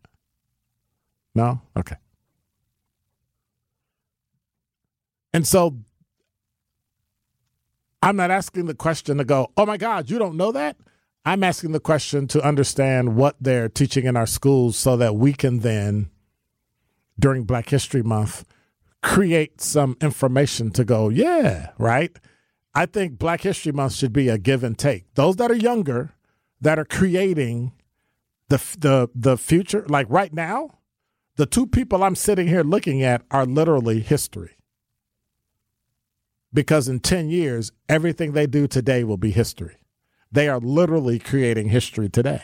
No? 1.33 1.61
Okay. 1.75 1.95
And 5.33 5.47
so 5.47 5.77
I'm 8.01 8.15
not 8.15 8.31
asking 8.31 8.65
the 8.65 8.73
question 8.73 9.17
to 9.17 9.23
go, 9.23 9.51
oh 9.57 9.65
my 9.65 9.77
God, 9.77 10.09
you 10.09 10.17
don't 10.17 10.37
know 10.37 10.51
that? 10.51 10.77
I'm 11.23 11.43
asking 11.43 11.71
the 11.71 11.79
question 11.79 12.27
to 12.29 12.41
understand 12.41 13.15
what 13.15 13.35
they're 13.39 13.69
teaching 13.69 14.05
in 14.05 14.17
our 14.17 14.25
schools 14.25 14.75
so 14.75 14.97
that 14.97 15.15
we 15.15 15.33
can 15.33 15.59
then, 15.59 16.09
during 17.19 17.43
Black 17.43 17.69
History 17.69 18.01
Month, 18.01 18.43
create 19.03 19.61
some 19.61 19.97
information 20.01 20.71
to 20.71 20.83
go, 20.83 21.09
yeah, 21.09 21.71
right? 21.77 22.15
I 22.73 22.87
think 22.87 23.19
Black 23.19 23.41
History 23.41 23.71
Month 23.71 23.93
should 23.93 24.13
be 24.13 24.29
a 24.29 24.39
give 24.39 24.63
and 24.63 24.77
take. 24.77 25.13
Those 25.13 25.35
that 25.35 25.51
are 25.51 25.55
younger, 25.55 26.13
that 26.59 26.79
are 26.79 26.85
creating 26.85 27.73
the 28.49 28.57
the 28.77 29.09
the 29.13 29.37
future, 29.37 29.85
like 29.87 30.07
right 30.09 30.33
now, 30.33 30.79
the 31.35 31.45
two 31.45 31.67
people 31.67 32.03
I'm 32.03 32.15
sitting 32.15 32.47
here 32.47 32.63
looking 32.63 33.03
at 33.03 33.23
are 33.29 33.45
literally 33.45 33.99
history. 33.99 34.57
Because 36.53 36.87
in 36.87 36.99
10 36.99 37.29
years, 37.29 37.71
everything 37.87 38.33
they 38.33 38.47
do 38.47 38.67
today 38.67 39.03
will 39.03 39.17
be 39.17 39.31
history. 39.31 39.77
They 40.31 40.47
are 40.49 40.59
literally 40.59 41.19
creating 41.19 41.69
history 41.69 42.09
today. 42.09 42.43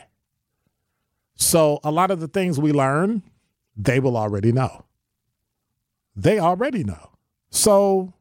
So 1.36 1.80
a 1.84 1.91
lot 1.91 2.12
of 2.12 2.20
the 2.20 2.28
things 2.28 2.60
we 2.60 2.72
learn, 2.72 3.24
they 3.76 4.00
will 4.00 4.17
already 4.17 4.52
know 4.52 4.86
they 6.17 6.39
already 6.39 6.84
know. 6.84 7.12
So 7.52 8.13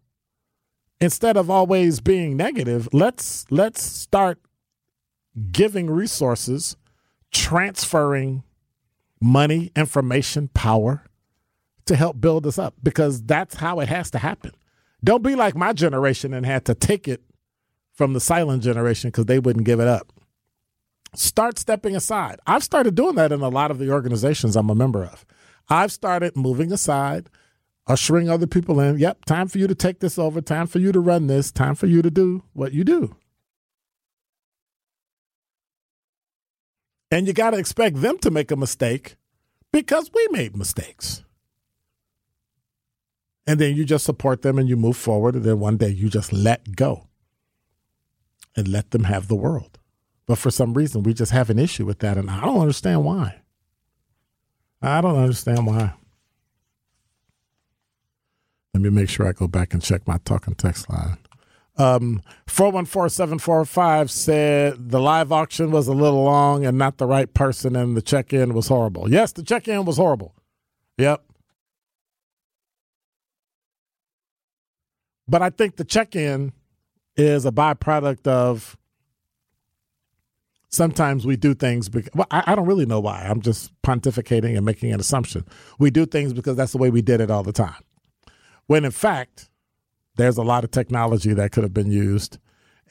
instead 1.01 1.37
of 1.37 1.51
always 1.51 2.01
being 2.01 2.37
negative, 2.37 2.89
let's 2.93 3.47
let's 3.51 3.83
start 3.83 4.39
giving 5.51 5.91
resources, 5.91 6.77
transferring 7.33 8.45
money, 9.21 9.73
information, 9.75 10.49
power 10.49 11.05
to 11.87 11.97
help 11.97 12.21
build 12.21 12.47
us 12.47 12.59
up 12.59 12.75
because 12.83 13.23
that's 13.23 13.57
how 13.57 13.81
it 13.81 13.89
has 13.89 14.11
to 14.11 14.19
happen. 14.19 14.53
Don't 15.07 15.23
be 15.23 15.37
like 15.37 15.55
my 15.55 15.73
generation 15.73 16.35
and 16.35 16.45
had 16.45 16.65
to 16.65 16.75
take 16.75 17.07
it 17.07 17.23
from 17.95 18.13
the 18.13 18.19
silent 18.19 18.65
generation 18.65 19.09
because 19.09 19.27
they 19.27 19.39
wouldn't 19.39 19.65
give 19.65 19.79
it 19.79 19.87
up. 19.87 20.13
Start 21.15 21.61
stepping 21.61 21.95
aside. 21.95 22.41
I've 22.45 22.65
started 22.65 22.97
doing 22.97 23.15
that 23.15 23.31
in 23.31 23.41
a 23.41 23.49
lot 23.49 23.71
of 23.71 23.79
the 23.79 23.93
organizations 23.93 24.57
I'm 24.57 24.69
a 24.69 24.75
member 24.75 25.05
of. 25.05 25.25
I've 25.69 25.93
started 25.93 26.37
moving 26.37 26.73
aside 26.73 27.31
ushering 27.87 28.29
other 28.29 28.49
people 28.49 28.81
in. 28.81 28.99
Yep, 28.99 29.27
time 29.27 29.47
for 29.47 29.59
you 29.59 29.69
to 29.69 29.75
take 29.77 30.01
this 30.01 30.19
over, 30.19 30.41
time 30.41 30.67
for 30.67 30.81
you 30.81 30.91
to 30.91 30.99
run 30.99 31.29
this, 31.29 31.53
time 31.53 31.77
for 31.77 31.87
you 31.87 32.03
to 32.03 32.11
do 32.11 32.43
what 32.53 32.73
you 32.73 32.83
do. 32.83 33.15
And 37.13 37.29
you 37.29 37.33
got 37.33 37.51
to 37.51 37.59
expect 37.59 38.01
them 38.01 38.19
to 38.19 38.31
make 38.33 38.51
a 38.51 38.57
mistake 38.57 39.15
because 39.73 40.11
we 40.13 40.27
made 40.33 40.57
mistakes. 40.57 41.23
And 43.47 43.61
then 43.61 43.77
you 43.77 43.85
just 43.85 44.05
support 44.05 44.43
them 44.43 44.59
and 44.59 44.69
you 44.69 44.77
move 44.77 44.97
forward, 44.97 45.37
and 45.37 45.45
then 45.45 45.61
one 45.61 45.77
day 45.77 45.89
you 45.91 46.09
just 46.09 46.33
let 46.33 46.75
go. 46.77 47.07
and 48.57 48.69
let 48.69 48.91
them 48.91 49.05
have 49.05 49.29
the 49.29 49.35
world. 49.37 49.79
But 50.27 50.39
for 50.39 50.51
some 50.51 50.73
reason, 50.75 51.03
we 51.03 51.13
just 51.15 51.31
have 51.33 51.51
an 51.51 51.59
issue 51.59 51.85
with 51.85 51.99
that, 52.01 52.17
and 52.17 52.31
I 52.31 52.41
don't 52.41 52.61
understand 52.61 53.05
why. 53.05 53.43
I 54.81 55.01
don't 55.03 55.19
understand 55.19 55.67
why. 55.67 55.93
Let 58.75 58.83
me 58.83 58.91
make 58.91 59.09
sure 59.09 59.27
I 59.29 59.33
go 59.33 59.47
back 59.47 59.73
and 59.75 59.83
check 59.83 60.07
my 60.09 60.19
talking 60.25 60.55
text 60.55 60.89
line. 60.91 61.19
Um, 61.79 62.23
414-745 62.47 64.09
said 64.09 64.91
the 64.91 65.01
live 65.01 65.31
auction 65.33 65.71
was 65.71 65.87
a 65.89 65.93
little 65.93 66.25
long 66.25 66.65
and 66.65 66.79
not 66.79 66.97
the 66.97 67.07
right 67.07 67.33
person 67.35 67.77
and 67.77 67.95
the 67.95 68.01
check-in 68.03 68.55
was 68.55 68.69
horrible. 68.69 69.11
Yes, 69.11 69.33
the 69.33 69.43
check-in 69.43 69.85
was 69.85 69.99
horrible. 69.99 70.35
Yep. 70.97 71.26
But 75.29 75.43
I 75.43 75.51
think 75.51 75.77
the 75.77 75.85
check-in 75.85 76.53
is 77.17 77.47
a 77.47 77.53
byproduct 77.53 78.27
of 78.27 78.77
sometimes 80.69 81.27
we 81.27 81.37
do 81.37 81.55
things 81.55 81.89
because 81.89 82.11
well, 82.15 82.27
I, 82.31 82.45
I 82.49 82.55
don't 82.55 82.67
really 82.67 82.87
know 82.87 83.01
why. 83.01 83.27
I'm 83.29 83.41
just 83.41 83.73
pontificating 83.83 84.57
and 84.57 84.65
making 84.65 84.93
an 84.93 85.01
assumption. 85.01 85.45
We 85.79 85.91
do 85.91 86.07
things 86.07 86.33
because 86.33 86.57
that's 86.57 86.73
the 86.73 86.79
way 86.79 86.91
we 86.91 87.03
did 87.03 87.21
it 87.21 87.31
all 87.31 87.43
the 87.43 87.53
time. 87.53 87.83
When 88.67 88.85
in 88.85 88.91
fact, 88.91 89.51
there's 90.17 90.37
a 90.37 90.43
lot 90.43 90.65
of 90.65 90.71
technology 90.71 91.33
that 91.35 91.53
could 91.53 91.63
have 91.63 91.75
been 91.75 91.91
used 91.91 92.39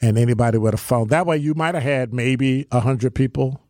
and 0.00 0.18
anybody 0.18 0.58
with 0.58 0.74
a 0.74 0.78
phone. 0.78 1.08
That 1.08 1.26
way 1.26 1.38
you 1.38 1.54
might 1.54 1.74
have 1.74 1.82
had 1.82 2.12
maybe 2.12 2.66
100 2.70 3.14
people, 3.14 3.62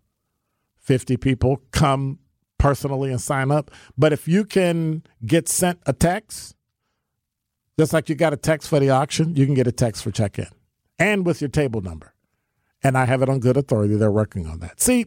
50 0.79 1.17
people 1.17 1.63
come 1.71 2.19
personally 2.59 3.11
and 3.11 3.21
sign 3.21 3.51
up. 3.51 3.71
But 3.97 4.13
if 4.13 4.27
you 4.27 4.45
can 4.45 5.03
get 5.25 5.49
sent 5.49 5.81
a 5.87 5.93
text, 5.93 6.56
just 7.79 7.93
like 7.93 8.09
you 8.09 8.15
got 8.15 8.33
a 8.33 8.37
text 8.37 8.69
for 8.69 8.81
the 8.81 8.91
auction, 8.91 9.37
you 9.37 9.45
can 9.45 9.55
get 9.55 9.67
a 9.67 9.73
text 9.73 10.03
for 10.03 10.11
check 10.11 10.39
in 10.39 10.49
and 10.99 11.27
with 11.27 11.41
your 11.41 11.51
table 11.51 11.81
number. 11.81 12.15
And 12.83 12.97
I 12.97 13.05
have 13.05 13.23
it 13.23 13.29
on 13.29 13.41
good 13.41 13.57
authority. 13.57 13.97
They're 13.97 14.11
working 14.11 14.47
on 14.47 14.61
that. 14.61 14.81
See, 14.81 15.07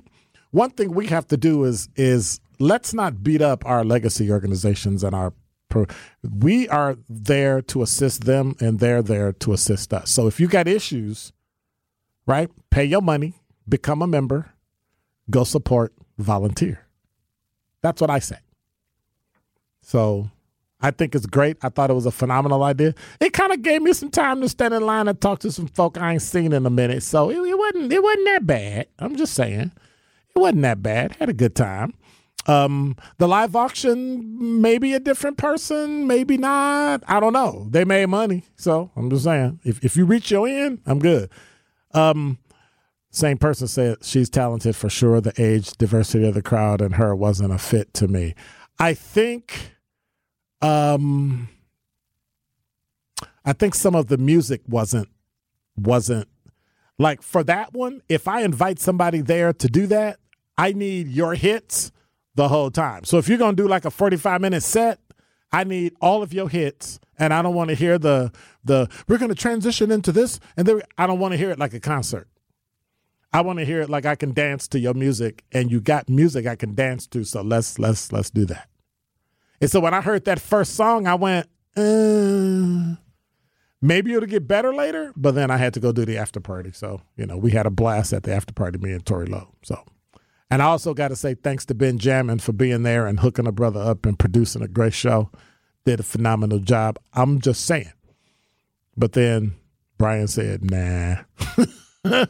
one 0.51 0.71
thing 0.71 0.93
we 0.93 1.07
have 1.07 1.27
to 1.27 1.37
do 1.37 1.63
is 1.63 1.89
is 1.95 2.39
let's 2.59 2.93
not 2.93 3.23
beat 3.23 3.41
up 3.41 3.65
our 3.65 3.83
legacy 3.83 4.31
organizations 4.31 5.03
and 5.03 5.15
our 5.15 5.33
we 6.23 6.67
are 6.69 6.97
there 7.07 7.61
to 7.61 7.83
assist 7.83 8.25
them 8.25 8.55
and 8.59 8.79
they're 8.79 9.03
there 9.03 9.31
to 9.33 9.53
assist 9.53 9.93
us. 9.93 10.09
So 10.09 10.25
if 10.25 10.39
you 10.39 10.47
got 10.47 10.67
issues, 10.67 11.31
right? 12.25 12.49
Pay 12.71 12.85
your 12.85 13.03
money, 13.03 13.35
become 13.67 14.01
a 14.01 14.07
member, 14.07 14.51
go 15.29 15.43
support, 15.43 15.93
volunteer. 16.17 16.87
That's 17.83 18.01
what 18.01 18.09
I 18.09 18.17
say. 18.17 18.37
So 19.81 20.31
I 20.81 20.91
think 20.91 21.13
it's 21.13 21.25
great. 21.25 21.57
I 21.61 21.69
thought 21.69 21.89
it 21.89 21.93
was 21.93 22.05
a 22.05 22.11
phenomenal 22.11 22.63
idea. 22.63 22.95
It 23.19 23.33
kind 23.33 23.51
of 23.51 23.61
gave 23.61 23.81
me 23.81 23.91
some 23.93 24.09
time 24.09 24.41
to 24.41 24.49
stand 24.49 24.73
in 24.73 24.81
line 24.85 25.07
and 25.07 25.19
talk 25.19 25.39
to 25.39 25.51
some 25.51 25.67
folk 25.67 25.97
I 25.97 26.13
ain't 26.13 26.21
seen 26.21 26.53
in 26.53 26.65
a 26.65 26.69
minute. 26.69 27.03
So 27.03 27.29
it, 27.29 27.37
it 27.37 27.57
wasn't 27.57 27.91
it 27.91 28.01
wasn't 28.01 28.25
that 28.25 28.47
bad. 28.47 28.87
I'm 28.97 29.15
just 29.15 29.33
saying. 29.33 29.71
It 30.35 30.39
wasn't 30.39 30.61
that 30.61 30.81
bad. 30.81 31.15
Had 31.17 31.29
a 31.29 31.33
good 31.33 31.55
time. 31.55 31.93
Um, 32.47 32.95
the 33.17 33.27
live 33.27 33.55
auction, 33.55 34.61
maybe 34.61 34.93
a 34.93 34.99
different 34.99 35.37
person, 35.37 36.07
maybe 36.07 36.37
not. 36.37 37.03
I 37.07 37.19
don't 37.19 37.33
know. 37.33 37.67
They 37.69 37.83
made 37.83 38.05
money. 38.07 38.45
So 38.55 38.91
I'm 38.95 39.09
just 39.09 39.25
saying. 39.25 39.59
If 39.63 39.83
if 39.83 39.97
you 39.97 40.05
reach 40.05 40.31
your 40.31 40.47
end, 40.47 40.79
I'm 40.85 40.99
good. 40.99 41.29
Um, 41.93 42.39
same 43.11 43.37
person 43.37 43.67
said 43.67 43.97
she's 44.03 44.29
talented 44.29 44.75
for 44.75 44.89
sure. 44.89 45.19
The 45.19 45.33
age 45.37 45.71
diversity 45.73 46.27
of 46.27 46.35
the 46.35 46.41
crowd 46.41 46.79
and 46.79 46.95
her 46.95 47.15
wasn't 47.15 47.51
a 47.51 47.57
fit 47.57 47.93
to 47.95 48.07
me. 48.07 48.35
I 48.79 48.93
think 48.93 49.75
um 50.61 51.49
I 53.45 53.53
think 53.53 53.75
some 53.75 53.95
of 53.95 54.07
the 54.07 54.17
music 54.17 54.61
wasn't 54.67 55.09
wasn't 55.77 56.27
like 56.99 57.21
for 57.21 57.43
that 57.45 57.73
one, 57.73 58.01
if 58.09 58.27
I 58.27 58.41
invite 58.41 58.79
somebody 58.79 59.21
there 59.21 59.53
to 59.53 59.67
do 59.67 59.87
that, 59.87 60.19
I 60.57 60.73
need 60.73 61.07
your 61.07 61.33
hits 61.33 61.91
the 62.35 62.49
whole 62.49 62.69
time. 62.69 63.05
So 63.05 63.17
if 63.17 63.29
you're 63.29 63.37
to 63.55 63.63
do 63.63 63.67
like 63.67 63.85
a 63.85 63.91
45 63.91 64.41
minute 64.41 64.61
set, 64.61 64.99
I 65.51 65.63
need 65.63 65.95
all 66.01 66.21
of 66.21 66.33
your 66.33 66.49
hits 66.49 66.99
and 67.17 67.33
I 67.33 67.41
don't 67.41 67.55
want 67.55 67.69
to 67.69 67.75
hear 67.75 67.97
the 67.97 68.31
the 68.63 68.87
we're 69.07 69.17
to 69.17 69.35
transition 69.35 69.89
into 69.91 70.11
this 70.11 70.39
and 70.57 70.67
then 70.67 70.81
I 70.97 71.07
don't 71.07 71.19
want 71.19 71.31
to 71.31 71.37
hear 71.37 71.49
it 71.49 71.57
like 71.57 71.73
a 71.73 71.79
concert. 71.79 72.27
I 73.31 73.41
want 73.41 73.59
to 73.59 73.65
hear 73.65 73.81
it 73.81 73.89
like 73.89 74.05
I 74.05 74.15
can 74.15 74.33
dance 74.33 74.67
to 74.69 74.79
your 74.79 74.93
music 74.93 75.43
and 75.51 75.71
you 75.71 75.79
got 75.81 76.09
music 76.09 76.45
I 76.45 76.55
can 76.55 76.75
dance 76.75 77.07
to 77.07 77.23
so 77.23 77.41
let's 77.41 77.79
let's 77.79 78.11
let's 78.11 78.29
do 78.29 78.45
that. 78.45 78.69
And 79.61 79.69
so 79.69 79.79
when 79.79 79.93
I 79.93 80.01
heard 80.01 80.25
that 80.25 80.39
first 80.39 80.75
song, 80.75 81.07
I 81.07 81.15
went, 81.15 81.47
uh, 81.75 82.95
maybe 83.81 84.13
it'll 84.13 84.27
get 84.27 84.47
better 84.47 84.73
later. 84.73 85.13
But 85.15 85.35
then 85.35 85.51
I 85.51 85.57
had 85.57 85.73
to 85.75 85.79
go 85.79 85.91
do 85.91 86.05
the 86.05 86.17
after 86.17 86.39
party. 86.39 86.71
So, 86.71 87.01
you 87.15 87.25
know, 87.25 87.37
we 87.37 87.51
had 87.51 87.65
a 87.65 87.69
blast 87.71 88.13
at 88.13 88.23
the 88.23 88.33
after 88.33 88.53
party, 88.53 88.77
me 88.79 88.91
and 88.93 89.05
Tory 89.05 89.25
Lowe. 89.25 89.49
So, 89.63 89.83
and 90.49 90.61
I 90.61 90.65
also 90.65 90.93
got 90.93 91.09
to 91.09 91.15
say 91.15 91.35
thanks 91.35 91.65
to 91.65 91.75
Ben 91.75 91.97
Jammin 91.97 92.39
for 92.39 92.53
being 92.53 92.83
there 92.83 93.05
and 93.05 93.19
hooking 93.19 93.47
a 93.47 93.51
brother 93.51 93.81
up 93.81 94.05
and 94.05 94.17
producing 94.17 94.61
a 94.61 94.67
great 94.67 94.93
show. 94.93 95.29
Did 95.85 95.99
a 95.99 96.03
phenomenal 96.03 96.59
job. 96.59 96.99
I'm 97.13 97.39
just 97.39 97.65
saying. 97.65 97.93
But 98.97 99.13
then 99.13 99.55
Brian 99.97 100.27
said, 100.27 100.69
nah. 100.69 101.17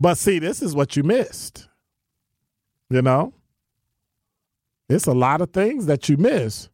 but 0.00 0.18
see, 0.18 0.38
this 0.38 0.62
is 0.62 0.74
what 0.74 0.96
you 0.96 1.02
missed. 1.02 1.68
You 2.88 3.02
know? 3.02 3.34
It's 4.88 5.06
a 5.06 5.12
lot 5.12 5.40
of 5.40 5.52
things 5.52 5.86
that 5.86 6.08
you 6.08 6.16
miss 6.16 6.68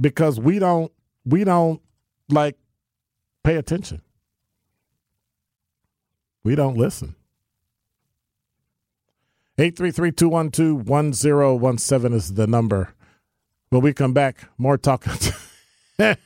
because 0.00 0.38
we 0.38 0.60
don't 0.60 0.92
we 1.24 1.44
don't 1.44 1.80
like 2.28 2.56
pay 3.42 3.56
attention. 3.56 4.02
We 6.44 6.54
don't 6.54 6.76
listen. 6.76 7.16
833-212-1017 9.58 12.14
is 12.14 12.34
the 12.34 12.46
number. 12.46 12.94
When 13.70 13.82
we 13.82 13.92
come 13.92 14.12
back, 14.12 14.48
more 14.58 14.76
talking. 14.76 15.12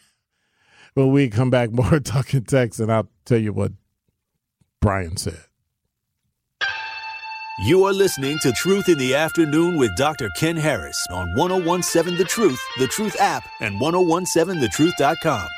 when 0.98 1.12
we 1.12 1.28
come 1.28 1.48
back, 1.48 1.70
more 1.70 2.00
talking 2.00 2.42
text, 2.42 2.80
and 2.80 2.90
I'll 2.90 3.08
tell 3.24 3.38
you 3.38 3.52
what 3.52 3.72
Brian 4.80 5.16
said. 5.16 5.44
You 7.64 7.84
are 7.84 7.92
listening 7.92 8.38
to 8.40 8.52
Truth 8.52 8.88
in 8.88 8.98
the 8.98 9.14
Afternoon 9.14 9.78
with 9.78 9.96
Dr. 9.96 10.28
Ken 10.36 10.56
Harris 10.56 11.04
on 11.10 11.34
1017 11.36 12.18
The 12.18 12.24
Truth, 12.24 12.60
The 12.78 12.86
Truth 12.86 13.16
app, 13.20 13.48
and 13.60 13.80
1017thetruth.com. 13.80 15.48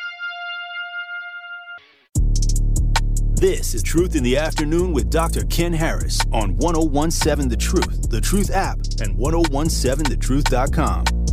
This 3.34 3.74
is 3.74 3.82
Truth 3.82 4.16
in 4.16 4.22
the 4.22 4.36
Afternoon 4.36 4.92
with 4.92 5.08
Dr. 5.08 5.44
Ken 5.46 5.72
Harris 5.72 6.20
on 6.32 6.56
1017 6.58 7.48
The 7.48 7.56
Truth, 7.56 8.10
The 8.10 8.20
Truth 8.20 8.50
app, 8.50 8.78
and 9.00 9.16
1017thetruth.com. 9.16 11.29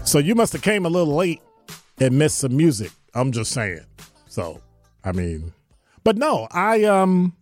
So 0.10 0.17
you 0.17 0.34
must 0.34 0.54
have 0.54 0.63
came 0.63 0.88
a 0.88 0.89
little 0.89 1.13
late 1.13 1.39
and 2.00 2.17
missed 2.17 2.39
some 2.39 2.58
music. 2.58 2.91
I'm 3.13 3.32
just 3.32 3.52
saying. 3.52 3.86
So, 4.26 4.60
I 5.04 5.12
mean, 5.12 5.54
but 6.04 6.17
no, 6.17 6.48
I 6.50 6.86
um 6.86 7.36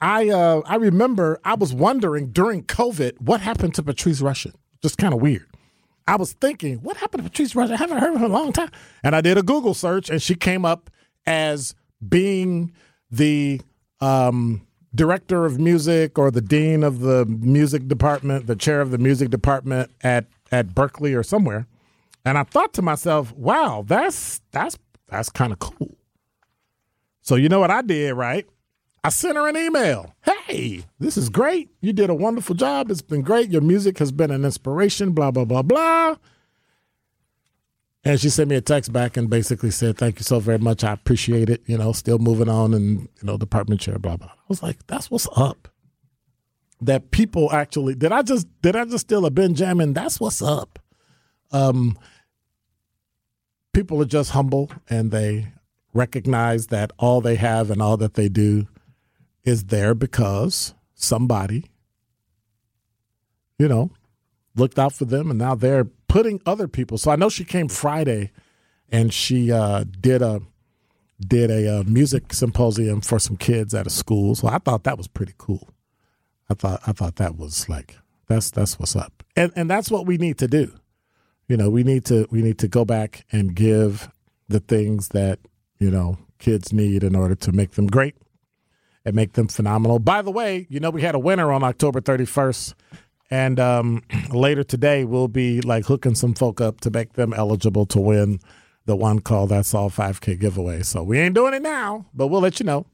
I 0.00 0.28
uh 0.28 0.62
I 0.64 0.76
remember 0.76 1.40
I 1.44 1.56
was 1.56 1.74
wondering 1.74 2.28
during 2.28 2.62
COVID 2.62 3.20
what 3.20 3.40
happened 3.40 3.74
to 3.74 3.82
Patrice 3.82 4.20
Rushen. 4.20 4.54
Just 4.80 4.96
kind 4.96 5.12
of 5.12 5.20
weird. 5.20 5.48
I 6.06 6.14
was 6.14 6.34
thinking, 6.34 6.76
what 6.82 6.96
happened 6.98 7.24
to 7.24 7.28
Patrice 7.28 7.54
Rushen? 7.54 7.72
I 7.72 7.76
haven't 7.76 7.98
heard 7.98 8.14
of 8.14 8.20
her 8.20 8.26
in 8.26 8.30
a 8.30 8.34
long 8.34 8.52
time. 8.52 8.70
And 9.02 9.16
I 9.16 9.20
did 9.20 9.36
a 9.36 9.42
Google 9.42 9.74
search 9.74 10.08
and 10.08 10.22
she 10.22 10.36
came 10.36 10.64
up 10.64 10.90
as 11.26 11.74
being 12.08 12.72
the 13.10 13.60
um 14.00 14.64
director 14.94 15.46
of 15.46 15.58
music 15.58 16.16
or 16.16 16.30
the 16.30 16.42
dean 16.42 16.84
of 16.84 17.00
the 17.00 17.26
music 17.26 17.88
department, 17.88 18.46
the 18.46 18.54
chair 18.54 18.80
of 18.80 18.92
the 18.92 18.98
music 18.98 19.30
department 19.30 19.90
at 20.02 20.26
at 20.52 20.76
Berklee 20.76 21.18
or 21.18 21.24
somewhere. 21.24 21.66
And 22.24 22.36
I 22.36 22.42
thought 22.42 22.74
to 22.74 22.82
myself, 22.82 23.32
wow, 23.34 23.84
that's 23.86 24.40
that's 24.52 24.78
that's 25.08 25.30
kind 25.30 25.52
of 25.52 25.58
cool. 25.58 25.96
So 27.22 27.36
you 27.36 27.48
know 27.48 27.60
what 27.60 27.70
I 27.70 27.82
did, 27.82 28.14
right? 28.14 28.46
I 29.04 29.10
sent 29.10 29.36
her 29.36 29.48
an 29.48 29.56
email. 29.56 30.14
Hey, 30.22 30.84
this 30.98 31.16
is 31.16 31.28
great. 31.28 31.70
You 31.80 31.92
did 31.92 32.10
a 32.10 32.14
wonderful 32.14 32.54
job. 32.54 32.90
It's 32.90 33.02
been 33.02 33.22
great. 33.22 33.50
Your 33.50 33.62
music 33.62 33.98
has 33.98 34.12
been 34.12 34.30
an 34.30 34.44
inspiration, 34.44 35.12
blah, 35.12 35.30
blah, 35.30 35.44
blah, 35.44 35.62
blah. 35.62 36.16
And 38.04 38.20
she 38.20 38.28
sent 38.28 38.48
me 38.48 38.56
a 38.56 38.60
text 38.60 38.92
back 38.92 39.16
and 39.16 39.28
basically 39.28 39.70
said, 39.70 39.98
Thank 39.98 40.18
you 40.18 40.24
so 40.24 40.40
very 40.40 40.58
much. 40.58 40.84
I 40.84 40.92
appreciate 40.92 41.50
it. 41.50 41.62
You 41.66 41.78
know, 41.78 41.92
still 41.92 42.18
moving 42.18 42.48
on 42.48 42.72
and, 42.74 43.00
you 43.00 43.24
know, 43.24 43.36
department 43.36 43.80
chair, 43.80 43.98
blah, 43.98 44.16
blah. 44.16 44.28
I 44.28 44.44
was 44.48 44.62
like, 44.62 44.86
that's 44.86 45.10
what's 45.10 45.28
up. 45.36 45.68
That 46.80 47.10
people 47.10 47.52
actually 47.52 47.94
did 47.94 48.12
I 48.12 48.22
just 48.22 48.46
did 48.62 48.76
I 48.76 48.84
just 48.84 49.06
steal 49.06 49.26
a 49.26 49.30
Benjamin? 49.30 49.92
That's 49.92 50.20
what's 50.20 50.40
up. 50.40 50.78
Um 51.50 51.98
people 53.72 54.02
are 54.02 54.06
just 54.06 54.32
humble 54.32 54.70
and 54.88 55.10
they 55.10 55.52
recognize 55.94 56.68
that 56.68 56.90
all 56.98 57.20
they 57.20 57.36
have 57.36 57.70
and 57.70 57.80
all 57.80 57.96
that 57.96 58.14
they 58.14 58.28
do 58.28 58.66
is 59.44 59.66
there 59.66 59.94
because 59.94 60.74
somebody, 60.94 61.64
you 63.58 63.68
know, 63.68 63.90
looked 64.56 64.78
out 64.78 64.92
for 64.92 65.04
them 65.04 65.30
and 65.30 65.38
now 65.38 65.54
they're 65.54 65.84
putting 66.08 66.40
other 66.44 66.68
people. 66.68 66.98
So 66.98 67.10
I 67.10 67.16
know 67.16 67.28
she 67.28 67.44
came 67.44 67.68
Friday 67.68 68.32
and 68.90 69.12
she 69.12 69.52
uh, 69.52 69.84
did 70.00 70.22
a 70.22 70.42
did 71.20 71.50
a, 71.50 71.80
uh, 71.80 71.82
music 71.82 72.32
symposium 72.32 73.00
for 73.00 73.18
some 73.18 73.36
kids 73.36 73.74
at 73.74 73.88
a 73.88 73.90
school. 73.90 74.36
So 74.36 74.46
I 74.46 74.58
thought 74.58 74.84
that 74.84 74.96
was 74.96 75.08
pretty 75.08 75.34
cool. 75.36 75.68
I 76.48 76.54
thought 76.54 76.80
I 76.86 76.92
thought 76.92 77.16
that 77.16 77.36
was 77.36 77.68
like 77.68 77.96
that's 78.26 78.50
that's 78.50 78.78
what's 78.78 78.96
up. 78.96 79.22
And 79.36 79.52
and 79.54 79.70
that's 79.70 79.90
what 79.90 80.06
we 80.06 80.16
need 80.16 80.38
to 80.38 80.48
do 80.48 80.72
you 81.48 81.56
know, 81.56 81.70
we 81.70 81.82
need 81.82 82.04
to 82.06 82.26
we 82.30 82.42
need 82.42 82.58
to 82.58 82.68
go 82.68 82.84
back 82.84 83.24
and 83.32 83.54
give 83.54 84.10
the 84.48 84.60
things 84.60 85.08
that 85.08 85.38
you 85.78 85.90
know 85.90 86.18
kids 86.38 86.72
need 86.72 87.02
in 87.02 87.16
order 87.16 87.34
to 87.34 87.52
make 87.52 87.72
them 87.72 87.86
great 87.86 88.14
and 89.04 89.16
make 89.16 89.32
them 89.32 89.48
phenomenal. 89.48 89.98
By 89.98 90.22
the 90.22 90.30
way, 90.30 90.66
you 90.68 90.78
know 90.78 90.90
we 90.90 91.02
had 91.02 91.14
a 91.14 91.18
winner 91.18 91.50
on 91.50 91.64
October 91.64 92.00
31st, 92.00 92.74
and 93.30 93.58
um, 93.58 94.02
later 94.30 94.62
today 94.62 95.04
we'll 95.04 95.28
be 95.28 95.60
like 95.62 95.86
hooking 95.86 96.14
some 96.14 96.34
folk 96.34 96.60
up 96.60 96.80
to 96.82 96.90
make 96.90 97.14
them 97.14 97.32
eligible 97.32 97.86
to 97.86 98.00
win 98.00 98.40
the 98.84 98.96
one 98.96 99.20
call 99.20 99.46
that's 99.46 99.74
all 99.74 99.90
5K 99.90 100.40
giveaway. 100.40 100.82
So 100.82 101.02
we 101.02 101.18
ain't 101.18 101.34
doing 101.34 101.52
it 101.52 101.60
now, 101.60 102.06
but 102.14 102.28
we'll 102.28 102.40
let 102.40 102.58
you 102.58 102.64
know. 102.64 102.86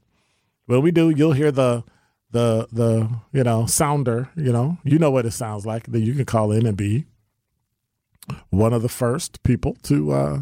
When 0.65 0.81
we 0.81 0.91
do, 0.91 1.09
you'll 1.09 1.33
hear 1.33 1.51
the 1.51 1.83
the 2.31 2.67
the 2.71 3.09
you 3.33 3.43
know 3.43 3.65
sounder. 3.65 4.29
You 4.37 4.53
know, 4.53 4.77
you 4.85 4.97
know 4.97 5.11
what 5.11 5.25
it 5.25 5.31
sounds 5.31 5.65
like. 5.65 5.87
Then 5.87 6.03
you 6.03 6.13
can 6.13 6.25
call 6.25 6.53
in 6.53 6.65
and 6.65 6.77
be 6.77 7.05
one 8.49 8.73
of 8.73 8.81
the 8.81 8.89
first 8.89 9.43
people 9.43 9.75
to 9.83 10.11
uh, 10.11 10.41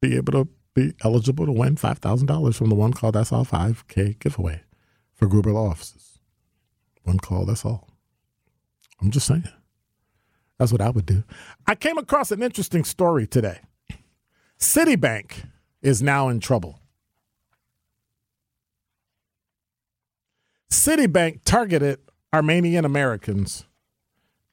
be 0.00 0.16
able 0.16 0.32
to 0.32 0.48
be 0.74 0.94
eligible 1.02 1.46
to 1.46 1.52
win 1.52 1.76
$5,000 1.76 2.54
from 2.54 2.68
the 2.68 2.74
one 2.74 2.92
call, 2.92 3.12
that's 3.12 3.32
all 3.32 3.44
5K 3.44 4.18
giveaway 4.18 4.62
for 5.12 5.26
Gruber 5.26 5.52
Law 5.52 5.68
Offices. 5.70 6.18
One 7.02 7.18
call, 7.18 7.44
that's 7.46 7.64
all. 7.64 7.88
I'm 9.00 9.10
just 9.10 9.26
saying. 9.26 9.48
That's 10.58 10.72
what 10.72 10.80
I 10.80 10.90
would 10.90 11.06
do. 11.06 11.24
I 11.66 11.74
came 11.74 11.98
across 11.98 12.30
an 12.32 12.42
interesting 12.42 12.84
story 12.84 13.26
today. 13.26 13.60
Citibank 14.58 15.44
is 15.82 16.02
now 16.02 16.28
in 16.28 16.40
trouble. 16.40 16.80
Citibank 20.70 21.40
targeted 21.44 22.00
Armenian 22.32 22.84
Americans 22.84 23.64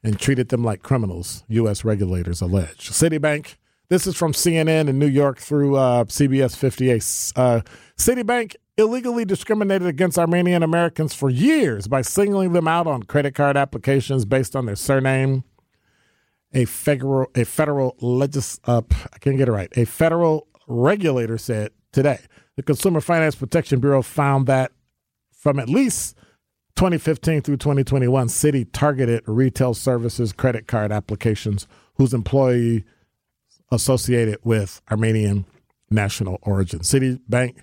and 0.06 0.20
treated 0.20 0.50
them 0.50 0.64
like 0.64 0.84
criminals, 0.84 1.44
U.S. 1.48 1.84
regulators 1.84 2.40
allege. 2.40 2.92
Citibank, 2.92 3.56
this 3.90 4.06
is 4.06 4.16
from 4.16 4.34
CNN 4.34 4.88
in 4.88 5.00
New 5.00 5.08
York 5.08 5.40
through 5.40 5.78
uh, 5.78 6.04
CBS 6.06 6.56
58. 6.56 6.98
Uh, 7.36 7.62
Citibank 7.98 8.56
illegally 8.78 9.26
discriminated 9.26 9.88
against 9.88 10.20
Armenian 10.20 10.62
Americans 10.62 11.16
for 11.16 11.32
years 11.32 11.88
by 11.88 12.04
singling 12.04 12.54
them 12.54 12.68
out 12.68 12.86
on 12.86 13.02
credit 13.04 13.34
card 13.34 13.58
applications 13.58 14.26
based 14.26 14.56
on 14.56 14.68
their 14.68 14.76
surname. 14.76 15.44
A 16.54 16.66
federal, 16.66 17.28
a 17.34 17.44
federal 17.44 17.96
legis, 18.00 18.60
uh, 18.66 18.84
I 19.12 19.18
can't 19.18 19.38
get 19.38 19.50
it 19.50 19.52
right. 19.52 19.76
A 19.76 19.86
federal 19.86 20.48
regulator 20.68 21.40
said 21.40 21.72
today 21.92 22.20
the 22.58 22.64
Consumer 22.64 23.02
Finance 23.02 23.36
Protection 23.36 23.80
Bureau 23.80 24.04
found 24.04 24.46
that 24.48 24.72
from 25.32 25.60
at 25.60 25.68
least 25.68 26.16
2015 26.76 27.42
through 27.42 27.58
2021, 27.58 28.28
Citi 28.28 28.68
targeted 28.74 29.24
retail 29.28 29.74
services 29.74 30.34
credit 30.34 30.68
card 30.68 30.92
applications 30.92 31.68
whose 31.96 32.14
employee 32.14 32.84
associated 33.72 34.38
with 34.44 34.82
Armenian 34.92 35.46
national 35.90 36.38
origin. 36.42 36.80
Citibank, 36.80 37.60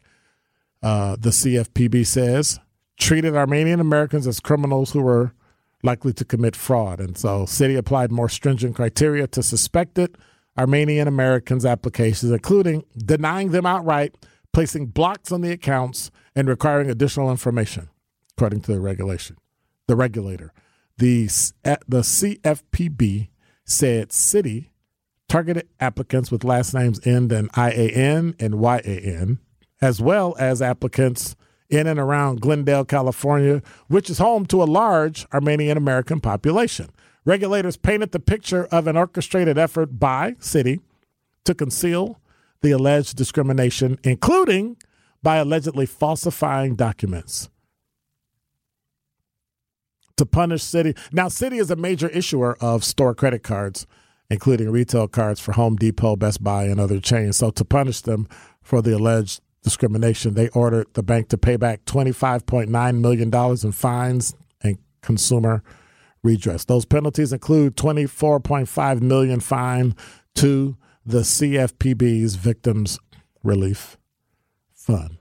uh, 0.82 1.16
the 1.20 1.28
CFPB 1.28 2.06
says, 2.06 2.58
treated 2.98 3.36
Armenian 3.36 3.80
Americans 3.80 4.26
as 4.26 4.40
criminals 4.40 4.92
who 4.92 5.02
were 5.02 5.32
likely 5.82 6.14
to 6.14 6.24
commit 6.24 6.56
fraud. 6.56 6.98
And 6.98 7.18
so 7.18 7.44
Citi 7.44 7.76
applied 7.76 8.10
more 8.10 8.30
stringent 8.30 8.76
criteria 8.76 9.26
to 9.28 9.42
suspected 9.42 10.16
Armenian 10.56 11.06
Americans' 11.06 11.66
applications, 11.66 12.32
including 12.32 12.84
denying 12.96 13.50
them 13.50 13.66
outright, 13.66 14.14
placing 14.54 14.86
blocks 14.86 15.32
on 15.32 15.42
the 15.42 15.50
accounts, 15.50 16.10
and 16.34 16.48
requiring 16.48 16.88
additional 16.88 17.30
information 17.30 17.90
according 18.36 18.60
to 18.62 18.72
the 18.72 18.80
regulation, 18.80 19.36
the 19.86 19.96
regulator. 19.96 20.52
The, 20.98 21.28
eh, 21.64 21.76
the 21.88 22.00
CFPB 22.00 23.28
said 23.64 24.10
Citi 24.10 24.68
targeted 25.28 25.68
applicants 25.80 26.30
with 26.30 26.44
last 26.44 26.74
names 26.74 27.04
end 27.06 27.32
in 27.32 27.48
IAN 27.56 28.34
and 28.38 28.62
YAN, 28.62 29.38
as 29.80 30.00
well 30.00 30.36
as 30.38 30.60
applicants 30.60 31.36
in 31.70 31.86
and 31.86 31.98
around 31.98 32.40
Glendale, 32.40 32.84
California, 32.84 33.62
which 33.88 34.10
is 34.10 34.18
home 34.18 34.44
to 34.46 34.62
a 34.62 34.64
large 34.64 35.26
Armenian 35.32 35.78
American 35.78 36.20
population. 36.20 36.90
Regulators 37.24 37.76
painted 37.76 38.12
the 38.12 38.20
picture 38.20 38.66
of 38.66 38.86
an 38.86 38.96
orchestrated 38.96 39.56
effort 39.56 39.98
by 39.98 40.32
Citi 40.32 40.80
to 41.44 41.54
conceal 41.54 42.20
the 42.60 42.72
alleged 42.72 43.16
discrimination, 43.16 43.98
including 44.04 44.76
by 45.22 45.36
allegedly 45.36 45.86
falsifying 45.86 46.74
documents 46.74 47.48
to 50.22 50.26
punish 50.26 50.62
Citi. 50.62 50.96
Now, 51.12 51.26
Citi 51.26 51.60
is 51.60 51.70
a 51.70 51.76
major 51.76 52.08
issuer 52.08 52.56
of 52.60 52.84
store 52.84 53.12
credit 53.12 53.42
cards, 53.42 53.86
including 54.30 54.70
retail 54.70 55.08
cards 55.08 55.40
for 55.40 55.52
Home 55.52 55.74
Depot, 55.74 56.14
Best 56.14 56.44
Buy, 56.44 56.64
and 56.64 56.78
other 56.78 57.00
chains. 57.00 57.38
So, 57.38 57.50
to 57.50 57.64
punish 57.64 58.02
them 58.02 58.28
for 58.62 58.80
the 58.80 58.96
alleged 58.96 59.40
discrimination, 59.64 60.34
they 60.34 60.48
ordered 60.50 60.86
the 60.94 61.02
bank 61.02 61.28
to 61.30 61.38
pay 61.38 61.56
back 61.56 61.84
$25.9 61.86 63.00
million 63.00 63.34
in 63.34 63.72
fines 63.72 64.34
and 64.62 64.78
consumer 65.00 65.64
redress. 66.22 66.64
Those 66.64 66.84
penalties 66.84 67.32
include 67.32 67.76
24.5 67.76 69.02
million 69.02 69.40
fine 69.40 69.96
to 70.36 70.76
the 71.04 71.20
CFPB's 71.20 72.36
Victims 72.36 73.00
Relief 73.42 73.98
Fund. 74.72 75.18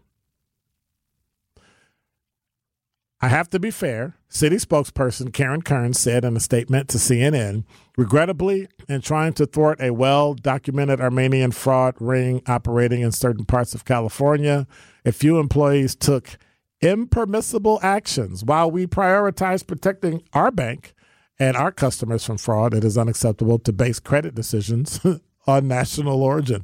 I 3.20 3.30
have 3.30 3.50
to 3.50 3.60
be 3.60 3.72
fair. 3.72 4.16
Citi 4.32 4.66
spokesperson 4.66 5.34
Karen 5.34 5.62
Kern 5.62 5.92
said 5.92 6.24
in 6.24 6.38
a 6.38 6.40
statement 6.40 6.88
to 6.88 6.98
CNN, 6.98 7.66
regrettably, 7.98 8.70
in 8.88 9.02
trying 9.02 9.34
to 9.34 9.46
thwart 9.46 9.82
a 9.82 9.92
well 9.92 10.34
documented 10.34 11.02
Armenian 11.02 11.52
fraud 11.52 11.96
ring 12.00 12.42
operating 12.48 13.02
in 13.02 13.12
certain 13.12 13.44
parts 13.44 13.76
of 13.76 13.84
California, 13.84 14.68
a 15.04 15.12
few 15.12 15.38
employees 15.38 15.96
took 15.96 16.38
impermissible 16.80 17.78
actions. 17.84 18.42
While 18.46 18.72
we 18.72 18.88
prioritize 18.88 19.68
protecting 19.68 20.24
our 20.32 20.50
bank 20.50 20.94
and 21.38 21.58
our 21.58 21.74
customers 21.74 22.24
from 22.24 22.38
fraud, 22.38 22.74
it 22.74 22.86
is 22.86 22.98
unacceptable 22.98 23.60
to 23.60 23.74
base 23.74 24.00
credit 24.00 24.34
decisions 24.34 25.02
on 25.46 25.68
national 25.68 26.24
origin. 26.24 26.64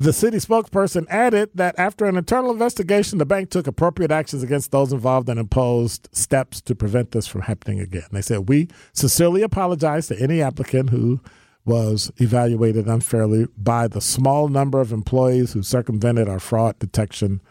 The 0.00 0.12
Citi 0.12 0.42
spokesperson 0.42 1.04
added 1.10 1.50
that 1.56 1.78
after 1.78 2.06
an 2.06 2.16
internal 2.16 2.50
investigation, 2.50 3.18
the 3.18 3.26
bank 3.26 3.50
took 3.50 3.66
appropriate 3.66 4.10
actions 4.10 4.42
against 4.42 4.70
those 4.70 4.94
involved 4.94 5.28
and 5.28 5.38
imposed 5.38 6.08
steps 6.10 6.62
to 6.62 6.74
prevent 6.74 7.10
this 7.10 7.26
from 7.26 7.42
happening 7.42 7.80
again. 7.80 8.06
They 8.10 8.22
said, 8.22 8.48
We 8.48 8.68
sincerely 8.94 9.42
apologize 9.42 10.06
to 10.06 10.18
any 10.18 10.40
applicant 10.40 10.88
who 10.88 11.20
was 11.66 12.10
evaluated 12.16 12.86
unfairly 12.86 13.46
by 13.58 13.88
the 13.88 14.00
small 14.00 14.48
number 14.48 14.80
of 14.80 14.90
employees 14.90 15.52
who 15.52 15.62
circumvented 15.62 16.30
our 16.30 16.40
fraud 16.40 16.78
detection 16.78 17.42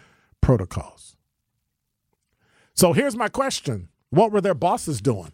protocols. 0.42 1.18
So 2.74 2.94
here's 2.94 3.16
my 3.16 3.30
question 3.30 3.90
What 4.10 4.32
were 4.32 4.42
their 4.42 4.56
bosses 4.56 5.02
doing? 5.02 5.34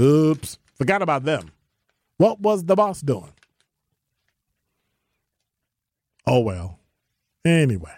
Oops, 0.00 0.58
forgot 0.74 1.02
about 1.02 1.24
them. 1.24 1.50
What 2.16 2.40
was 2.40 2.64
the 2.64 2.76
boss 2.76 3.02
doing? 3.02 3.34
Oh, 6.26 6.40
well. 6.40 6.78
Anyway, 7.44 7.94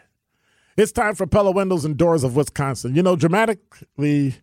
it's 0.76 0.92
time 0.92 1.14
for 1.14 1.26
Pella 1.26 1.50
Windows 1.52 1.84
and 1.84 1.96
Doors 1.96 2.24
of 2.24 2.36
Wisconsin. 2.36 2.94
You 2.94 3.02
know, 3.02 3.16
dramatically 3.16 4.36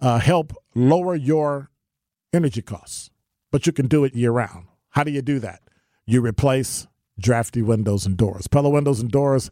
uh, 0.00 0.18
help 0.18 0.52
lower 0.74 1.14
your 1.14 1.70
energy 2.32 2.62
costs, 2.62 3.10
but 3.50 3.66
you 3.66 3.72
can 3.72 3.86
do 3.86 4.04
it 4.04 4.14
year 4.14 4.32
round. 4.32 4.66
How 4.90 5.04
do 5.04 5.10
you 5.10 5.22
do 5.22 5.38
that? 5.38 5.60
You 6.06 6.20
replace 6.20 6.86
drafty 7.20 7.62
windows 7.62 8.06
and 8.06 8.16
doors. 8.16 8.46
Pella 8.46 8.70
Windows 8.70 9.00
and 9.00 9.10
Doors, 9.10 9.50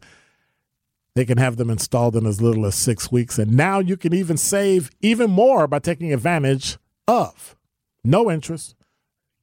they 1.15 1.25
can 1.25 1.37
have 1.37 1.57
them 1.57 1.69
installed 1.69 2.15
in 2.15 2.25
as 2.25 2.41
little 2.41 2.65
as 2.65 2.75
six 2.75 3.11
weeks. 3.11 3.37
And 3.37 3.53
now 3.53 3.79
you 3.79 3.97
can 3.97 4.13
even 4.13 4.37
save 4.37 4.89
even 5.01 5.29
more 5.29 5.67
by 5.67 5.79
taking 5.79 6.13
advantage 6.13 6.77
of 7.07 7.55
no 8.03 8.29
interest, 8.31 8.75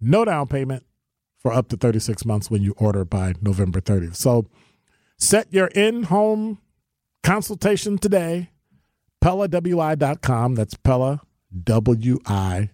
no 0.01 0.25
down 0.25 0.47
payment, 0.47 0.85
for 1.45 1.53
up 1.53 1.69
to 1.69 1.77
36 1.77 2.25
months 2.25 2.51
when 2.51 2.63
you 2.63 2.75
order 2.79 3.05
by 3.05 3.35
November 3.43 3.79
30th. 3.83 4.17
So 4.17 4.47
set 5.19 5.53
your 5.53 5.67
in 5.69 6.05
home 6.05 6.59
consultation 7.23 7.99
today. 7.99 8.49
PellaWI.com. 9.23 10.55
That's 10.55 10.75
PellaWI.com. 10.75 12.71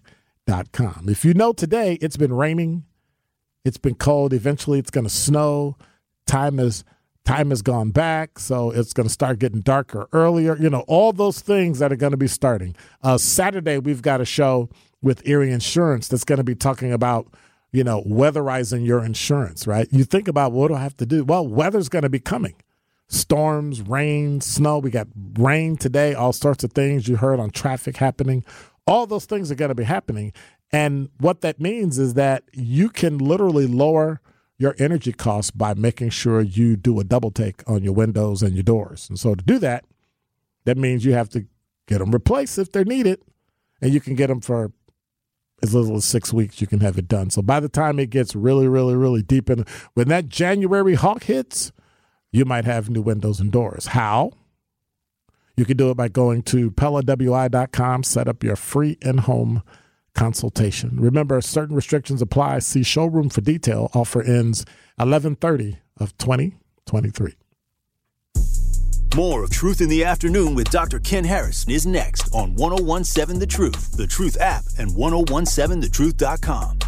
If 1.09 1.25
you 1.25 1.33
know 1.33 1.51
today 1.51 1.97
it's 2.01 2.15
been 2.15 2.31
raining, 2.33 2.85
it's 3.65 3.77
been 3.77 3.95
cold, 3.95 4.31
eventually 4.33 4.79
it's 4.79 4.89
going 4.89 5.03
to 5.03 5.09
snow, 5.09 5.75
time 6.25 6.57
is 6.57 6.85
time 7.25 7.49
has 7.49 7.61
gone 7.61 7.91
back, 7.91 8.39
so 8.39 8.71
it's 8.71 8.93
going 8.93 9.05
to 9.07 9.13
start 9.13 9.37
getting 9.37 9.59
darker 9.61 10.07
earlier. 10.13 10.55
You 10.57 10.69
know, 10.69 10.85
all 10.87 11.11
those 11.11 11.41
things 11.41 11.79
that 11.79 11.91
are 11.91 11.97
going 11.97 12.11
to 12.11 12.17
be 12.17 12.27
starting. 12.27 12.75
Uh, 13.03 13.17
Saturday, 13.17 13.77
we've 13.79 14.01
got 14.01 14.21
a 14.21 14.25
show 14.25 14.69
with 15.01 15.27
Erie 15.27 15.51
Insurance 15.51 16.07
that's 16.07 16.23
going 16.23 16.37
to 16.37 16.43
be 16.43 16.55
talking 16.55 16.93
about 16.93 17.27
you 17.71 17.83
know, 17.83 18.01
weatherizing 18.03 18.85
your 18.85 19.03
insurance, 19.03 19.65
right? 19.65 19.87
You 19.91 20.03
think 20.03 20.27
about 20.27 20.51
what 20.51 20.67
do 20.67 20.75
I 20.75 20.81
have 20.81 20.97
to 20.97 21.05
do? 21.05 21.23
Well, 21.23 21.47
weather's 21.47 21.89
going 21.89 22.03
to 22.03 22.09
be 22.09 22.19
coming. 22.19 22.55
Storms, 23.07 23.81
rain, 23.81 24.41
snow. 24.41 24.79
We 24.79 24.89
got 24.89 25.07
rain 25.37 25.77
today, 25.77 26.13
all 26.13 26.33
sorts 26.33 26.63
of 26.63 26.73
things 26.73 27.07
you 27.07 27.17
heard 27.17 27.39
on 27.39 27.49
traffic 27.51 27.97
happening. 27.97 28.43
All 28.87 29.05
those 29.05 29.25
things 29.25 29.51
are 29.51 29.55
going 29.55 29.69
to 29.69 29.75
be 29.75 29.83
happening. 29.83 30.33
And 30.71 31.09
what 31.19 31.41
that 31.41 31.59
means 31.59 31.99
is 31.99 32.13
that 32.15 32.43
you 32.53 32.89
can 32.89 33.17
literally 33.17 33.67
lower 33.67 34.21
your 34.57 34.75
energy 34.77 35.11
costs 35.11 35.51
by 35.51 35.73
making 35.73 36.09
sure 36.09 36.41
you 36.41 36.75
do 36.75 36.99
a 36.99 37.03
double 37.03 37.31
take 37.31 37.63
on 37.67 37.83
your 37.83 37.93
windows 37.93 38.43
and 38.43 38.53
your 38.53 38.63
doors. 38.63 39.09
And 39.09 39.19
so 39.19 39.35
to 39.35 39.43
do 39.43 39.59
that, 39.59 39.85
that 40.65 40.77
means 40.77 41.03
you 41.03 41.13
have 41.13 41.29
to 41.29 41.45
get 41.87 41.99
them 41.99 42.11
replaced 42.11 42.57
if 42.57 42.71
they're 42.71 42.85
needed. 42.85 43.21
And 43.81 43.93
you 43.93 43.99
can 43.99 44.15
get 44.15 44.27
them 44.27 44.41
for 44.41 44.71
as 45.63 45.73
little 45.73 45.95
as 45.95 46.05
six 46.05 46.33
weeks, 46.33 46.61
you 46.61 46.67
can 46.67 46.79
have 46.79 46.97
it 46.97 47.07
done. 47.07 47.29
So 47.29 47.41
by 47.41 47.59
the 47.59 47.69
time 47.69 47.99
it 47.99 48.09
gets 48.09 48.35
really, 48.35 48.67
really, 48.67 48.95
really 48.95 49.21
deep 49.21 49.49
in, 49.49 49.65
when 49.93 50.07
that 50.09 50.27
January 50.27 50.95
hawk 50.95 51.23
hits, 51.23 51.71
you 52.31 52.45
might 52.45 52.65
have 52.65 52.89
new 52.89 53.01
windows 53.01 53.39
and 53.39 53.51
doors. 53.51 53.87
How? 53.87 54.31
You 55.57 55.65
can 55.65 55.77
do 55.77 55.91
it 55.91 55.97
by 55.97 56.07
going 56.07 56.43
to 56.43 56.71
PellaWI.com, 56.71 58.03
set 58.03 58.27
up 58.27 58.43
your 58.43 58.55
free 58.55 58.97
in 59.01 59.19
home 59.19 59.63
consultation. 60.13 60.99
Remember, 60.99 61.39
certain 61.41 61.75
restrictions 61.75 62.21
apply. 62.21 62.59
See 62.59 62.83
showroom 62.83 63.29
for 63.29 63.41
detail. 63.41 63.89
Offer 63.93 64.23
ends 64.23 64.65
1130 64.97 65.79
of 65.97 66.17
2023. 66.17 67.35
More 69.15 69.43
of 69.43 69.49
Truth 69.49 69.81
in 69.81 69.89
the 69.89 70.05
Afternoon 70.05 70.55
with 70.55 70.69
Dr. 70.69 70.97
Ken 70.99 71.25
Harris 71.25 71.65
is 71.67 71.85
next 71.85 72.33
on 72.33 72.55
1017 72.55 73.39
The 73.39 73.45
Truth, 73.45 73.97
The 73.97 74.07
Truth 74.07 74.37
app, 74.39 74.63
and 74.77 74.89
1017thetruth.com. 74.91 76.79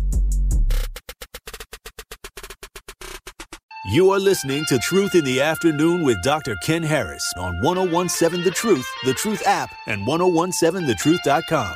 You 3.91 4.11
are 4.11 4.19
listening 4.19 4.63
to 4.69 4.79
Truth 4.79 5.15
in 5.15 5.25
the 5.25 5.41
Afternoon 5.41 6.05
with 6.05 6.23
Dr. 6.23 6.55
Ken 6.63 6.81
Harris 6.81 7.29
on 7.37 7.61
1017 7.61 8.45
The 8.45 8.51
Truth, 8.51 8.87
The 9.03 9.13
Truth 9.13 9.45
app, 9.45 9.71
and 9.87 10.07
1017thetruth.com. 10.07 11.73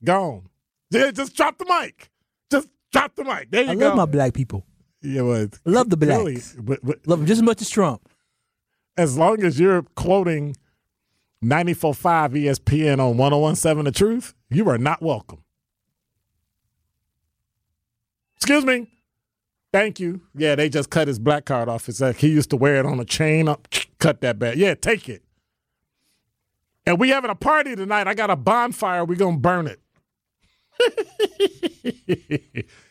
Gone. 0.03 0.49
Yeah, 0.91 1.11
just 1.11 1.37
drop 1.37 1.57
the 1.57 1.63
mic. 1.65 2.09
Just 2.51 2.67
drop 2.91 3.15
the 3.15 3.23
mic. 3.23 3.49
There 3.49 3.61
you 3.61 3.67
go. 3.67 3.71
I 3.71 3.75
go. 3.75 3.87
love 3.87 3.95
my 3.95 4.05
black 4.05 4.33
people. 4.33 4.65
yeah, 5.01 5.21
well, 5.21 5.47
I 5.65 5.69
love 5.69 5.89
the 5.89 5.95
really- 5.95 6.33
blacks. 6.33 6.55
but- 6.59 6.79
but 6.83 7.07
Love 7.07 7.19
them 7.19 7.27
just 7.27 7.37
as 7.39 7.43
much 7.43 7.61
as 7.61 7.69
Trump. 7.69 8.09
as 8.97 9.17
long 9.17 9.41
as 9.41 9.57
you're 9.57 9.83
quoting 9.95 10.57
94.5 11.41 12.33
ESPN 12.35 12.99
on 12.99 13.15
1017 13.17 13.85
The 13.85 13.91
Truth, 13.93 14.33
you 14.49 14.67
are 14.67 14.77
not 14.77 15.01
welcome. 15.01 15.43
Excuse 18.35 18.65
me. 18.65 18.87
Thank 19.71 19.99
you. 20.01 20.21
Yeah, 20.35 20.55
they 20.55 20.67
just 20.67 20.89
cut 20.89 21.07
his 21.07 21.19
black 21.19 21.45
card 21.45 21.69
off. 21.69 21.87
It's 21.87 22.01
like 22.01 22.17
he 22.17 22.27
used 22.29 22.49
to 22.49 22.57
wear 22.57 22.75
it 22.77 22.85
on 22.85 22.99
a 22.99 23.05
chain. 23.05 23.47
Up, 23.47 23.67
cut 23.99 24.21
that 24.21 24.39
back. 24.39 24.55
Yeah, 24.55 24.73
take 24.75 25.09
it. 25.09 25.23
And 26.85 26.99
we 26.99 27.09
having 27.09 27.29
a 27.29 27.35
party 27.35 27.75
tonight. 27.75 28.07
I 28.07 28.13
got 28.13 28.31
a 28.31 28.35
bonfire. 28.35 29.05
we 29.05 29.15
going 29.15 29.35
to 29.35 29.41
burn 29.41 29.67
it. 29.67 29.79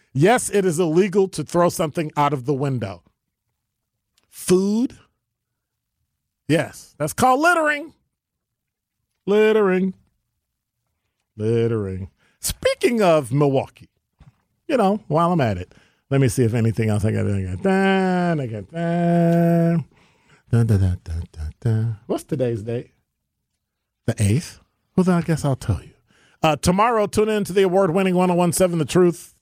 yes, 0.13 0.51
it 0.51 0.65
is 0.65 0.79
illegal 0.79 1.27
to 1.29 1.43
throw 1.43 1.69
something 1.69 2.13
out 2.17 2.33
of 2.33 2.45
the 2.45 2.55
window. 2.55 3.03
Food. 4.29 4.97
Yes, 6.47 6.95
that's 6.99 7.13
called 7.13 7.41
littering. 7.41 7.93
Littering. 9.27 9.95
Littering. 11.37 12.11
Speaking 12.41 13.03
of 13.03 13.33
Milwaukee, 13.33 13.91
you 14.67 14.77
know, 14.77 15.03
while 15.09 15.33
I'm 15.33 15.41
at 15.41 15.59
it, 15.59 15.75
let 16.11 16.21
me 16.21 16.29
see 16.29 16.45
if 16.45 16.55
anything 16.55 16.89
else 16.89 17.05
I 17.05 17.11
got. 17.11 17.27
I 17.27 17.43
got 17.43 17.63
that. 17.65 18.41
I 18.41 18.47
got 18.47 18.71
that. 18.71 19.85
What's 22.07 22.25
today's 22.25 22.63
date? 22.63 22.93
The 24.07 24.15
8th? 24.15 24.61
Well, 24.97 25.05
then 25.05 25.17
I 25.17 25.23
guess 25.23 25.45
I'll 25.45 25.57
tell 25.57 25.83
you. 25.83 25.93
Uh, 26.43 26.57
tomorrow, 26.57 27.07
tune 27.07 27.29
in 27.29 27.45
to 27.45 27.53
the 27.53 27.63
award-winning 27.63 28.15
1017 28.15 28.79
The 28.79 28.85
Truth 28.85 29.35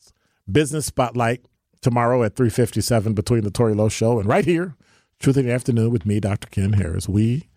Business 0.51 0.87
Spotlight 0.87 1.45
tomorrow 1.81 2.23
at 2.25 2.35
357 2.35 3.15
between 3.15 3.45
the 3.45 3.51
Tory 3.51 3.75
Lowe 3.75 3.89
Show 3.89 4.19
and 4.19 4.29
right 4.29 4.45
here, 4.45 4.75
Truth 5.21 5.37
in 5.37 5.47
the 5.47 5.53
Afternoon 5.53 5.91
with 5.91 6.05
me, 6.05 6.21
Dr. 6.21 6.49
Ken 6.49 6.73
Harris. 6.73 7.09
We 7.09 7.49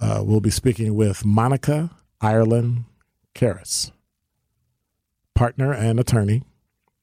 uh, 0.00 0.22
will 0.24 0.40
be 0.40 0.50
speaking 0.50 0.94
with 0.94 1.24
Monica 1.24 1.90
Ireland 2.20 2.84
Karras, 3.34 3.92
partner 5.34 5.72
and 5.72 6.00
attorney 6.00 6.42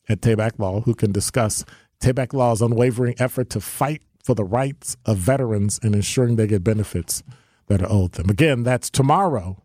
at 0.07 0.22
Tayback 0.22 0.57
Law, 0.57 0.82
who 0.82 0.95
can 0.95 1.11
discuss 1.11 1.63
Tayback 2.01 2.34
Law's 2.34 2.61
unwavering 2.61 3.15
effort 3.20 3.49
to 3.51 3.61
fight 3.61 4.01
for 4.30 4.36
the 4.36 4.43
rights 4.43 4.95
of 5.07 5.17
veterans 5.17 5.80
and 5.82 5.95
ensuring 5.95 6.36
they 6.36 6.45
get 6.45 6.63
benefits 6.63 7.23
that 7.65 7.82
are 7.82 7.91
owed 7.91 8.11
them. 8.11 8.30
Again, 8.30 8.61
that's 8.61 8.88
tomorrow, 8.88 9.63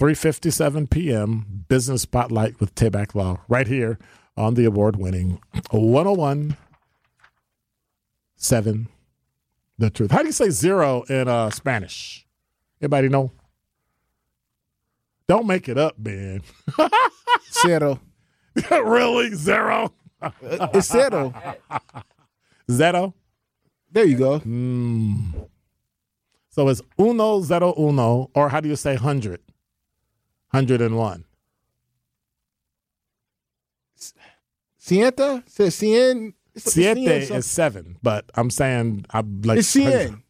3:57 0.00 0.88
p.m. 0.88 1.66
Business 1.68 2.00
Spotlight 2.00 2.58
with 2.58 2.74
Tayback 2.74 3.14
Law, 3.14 3.42
right 3.48 3.66
here 3.66 3.98
on 4.34 4.54
the 4.54 4.64
award-winning 4.64 5.42
101 5.72 6.56
7 8.36 8.88
The 9.76 9.90
Truth. 9.90 10.10
How 10.10 10.20
do 10.20 10.26
you 10.28 10.32
say 10.32 10.48
zero 10.48 11.02
in 11.10 11.28
uh, 11.28 11.50
Spanish? 11.50 12.26
Anybody 12.80 13.10
know? 13.10 13.30
Don't 15.26 15.46
make 15.46 15.68
it 15.68 15.76
up, 15.76 15.96
Ben. 15.98 16.40
Zero. 17.62 18.00
really? 18.70 19.34
Zero? 19.34 19.92
It's 20.40 20.90
zero. 20.90 21.34
Zero? 22.70 23.14
There 23.90 24.04
you 24.04 24.16
go. 24.16 24.38
Hmm. 24.40 25.30
So 26.50 26.68
it's 26.68 26.82
uno, 26.98 27.40
zero, 27.40 27.74
uno, 27.78 28.30
or 28.34 28.48
how 28.48 28.60
do 28.60 28.68
you 28.68 28.76
say 28.76 28.96
hundred? 28.96 29.40
Hundred 30.48 30.80
and 30.80 30.96
one. 30.96 31.24
Cienta? 34.80 35.48
Says 35.48 35.76
cien. 35.76 36.34
Siete 36.56 37.30
is 37.30 37.46
seven, 37.46 37.96
but 38.02 38.28
I'm 38.34 38.50
saying 38.50 39.06
I'm 39.10 39.42
like 39.42 39.58
It's 39.60 39.74
cien. 39.74 40.22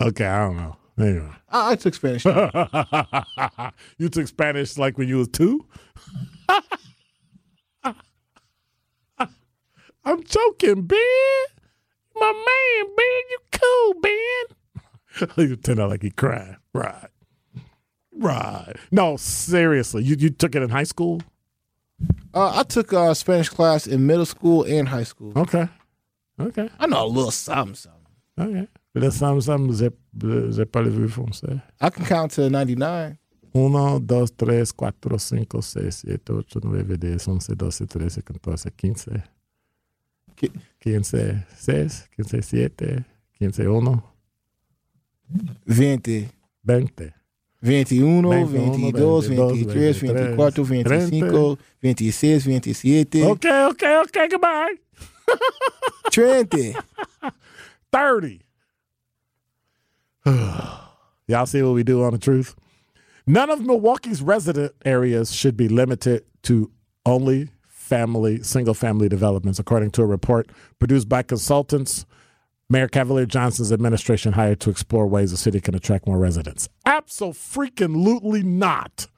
Okay, 0.00 0.26
I 0.26 0.46
don't 0.46 0.56
know. 0.56 0.76
Anyway. 0.98 1.30
I, 1.48 1.72
I 1.72 1.76
took 1.76 1.94
Spanish. 1.94 2.24
you 3.98 4.08
took 4.08 4.26
Spanish 4.28 4.76
like 4.76 4.98
when 4.98 5.08
you 5.08 5.18
was 5.18 5.28
two? 5.28 5.66
I'm 10.04 10.22
joking, 10.24 10.82
Ben. 10.82 10.98
My 12.20 12.32
man, 12.32 12.94
Ben. 12.96 13.22
You 13.30 13.38
cool, 13.52 13.94
Ben. 14.00 15.48
you 15.48 15.56
turned 15.56 15.80
out 15.80 15.90
like 15.90 16.02
he 16.02 16.10
cried. 16.10 16.56
Right. 16.74 17.08
Right. 18.12 18.74
No, 18.90 19.16
seriously. 19.16 20.04
You 20.04 20.16
you 20.18 20.30
took 20.30 20.54
it 20.54 20.62
in 20.62 20.68
high 20.70 20.84
school? 20.84 21.20
Uh, 22.32 22.60
I 22.60 22.62
took 22.62 22.92
uh, 22.92 23.14
Spanish 23.14 23.48
class 23.48 23.86
in 23.86 24.06
middle 24.06 24.26
school 24.26 24.64
and 24.64 24.88
high 24.88 25.04
school. 25.04 25.32
Okay. 25.36 25.68
Okay. 26.38 26.70
I 26.78 26.86
know 26.86 27.04
a 27.04 27.06
little 27.06 27.30
something, 27.30 27.74
something. 27.74 28.00
Okay. 28.38 28.68
Là, 28.94 29.10
sommes, 29.10 29.44
sommes, 29.44 29.78
j'ai, 29.78 29.90
j'ai 30.50 30.64
pas 30.64 30.82
le 30.82 30.90
vu 30.90 31.08
français. 31.08 31.62
I 31.80 31.90
can 31.90 32.04
count 32.04 32.32
to 32.32 32.48
99. 32.50 33.18
Uno, 33.54 33.98
dos, 33.98 34.30
tres, 34.30 34.72
cuatro, 34.72 35.18
cinco, 35.18 35.60
seis, 35.60 35.96
siete, 35.96 36.30
ocho, 36.30 36.60
nueve, 36.62 36.96
diez, 36.96 37.26
once, 37.26 37.54
doce, 37.54 37.86
trece, 37.86 38.22
catorce, 38.22 38.70
quince. 38.78 39.22
Qui- 40.40 40.50
Quince, 40.80 41.44
seis, 41.58 42.08
quince, 42.14 42.40
siete, 42.42 43.04
quince, 43.36 43.66
uno, 43.66 44.02
20, 45.66 46.28
21, 46.64 47.12
21, 47.62 48.22
22, 48.32 49.22
22, 49.22 49.64
23, 49.64 49.92
24, 49.92 50.50
25, 50.64 51.58
26, 51.80 52.44
27, 52.44 53.30
Okay, 53.30 53.64
okay, 53.66 53.98
okay, 53.98 54.28
goodbye. 54.28 54.74
30. 56.10 56.74
30. 57.92 58.40
Y'all 61.28 61.46
see 61.46 61.62
what 61.62 61.74
we 61.74 61.82
do 61.82 62.02
on 62.02 62.12
the 62.12 62.18
truth? 62.18 62.54
None 63.26 63.50
of 63.50 63.60
Milwaukee's 63.60 64.22
resident 64.22 64.72
areas 64.84 65.30
should 65.32 65.56
be 65.56 65.68
limited 65.68 66.24
to 66.44 66.70
only 67.06 67.48
family, 67.90 68.42
single 68.42 68.74
family 68.74 69.08
developments, 69.08 69.58
according 69.58 69.90
to 69.92 70.02
a 70.02 70.06
report 70.06 70.48
produced 70.78 71.08
by 71.08 71.22
consultants 71.22 72.06
Mayor 72.70 72.86
Cavalier 72.86 73.26
Johnson's 73.26 73.72
administration 73.72 74.34
hired 74.34 74.60
to 74.60 74.70
explore 74.70 75.08
ways 75.08 75.32
the 75.32 75.36
city 75.36 75.60
can 75.60 75.74
attract 75.74 76.06
more 76.06 76.18
residents. 76.18 76.68
Absolutely 76.86 78.44
not. 78.44 79.08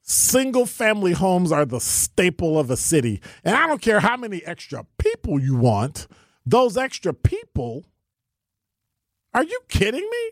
Single 0.00 0.64
family 0.64 1.12
homes 1.12 1.52
are 1.52 1.66
the 1.66 1.78
staple 1.78 2.58
of 2.58 2.70
a 2.70 2.76
city. 2.78 3.20
And 3.44 3.54
I 3.54 3.66
don't 3.66 3.82
care 3.82 4.00
how 4.00 4.16
many 4.16 4.42
extra 4.46 4.86
people 4.96 5.38
you 5.38 5.56
want, 5.56 6.08
those 6.46 6.78
extra 6.78 7.12
people, 7.12 7.84
are 9.34 9.44
you 9.44 9.60
kidding 9.68 10.08
me? 10.10 10.30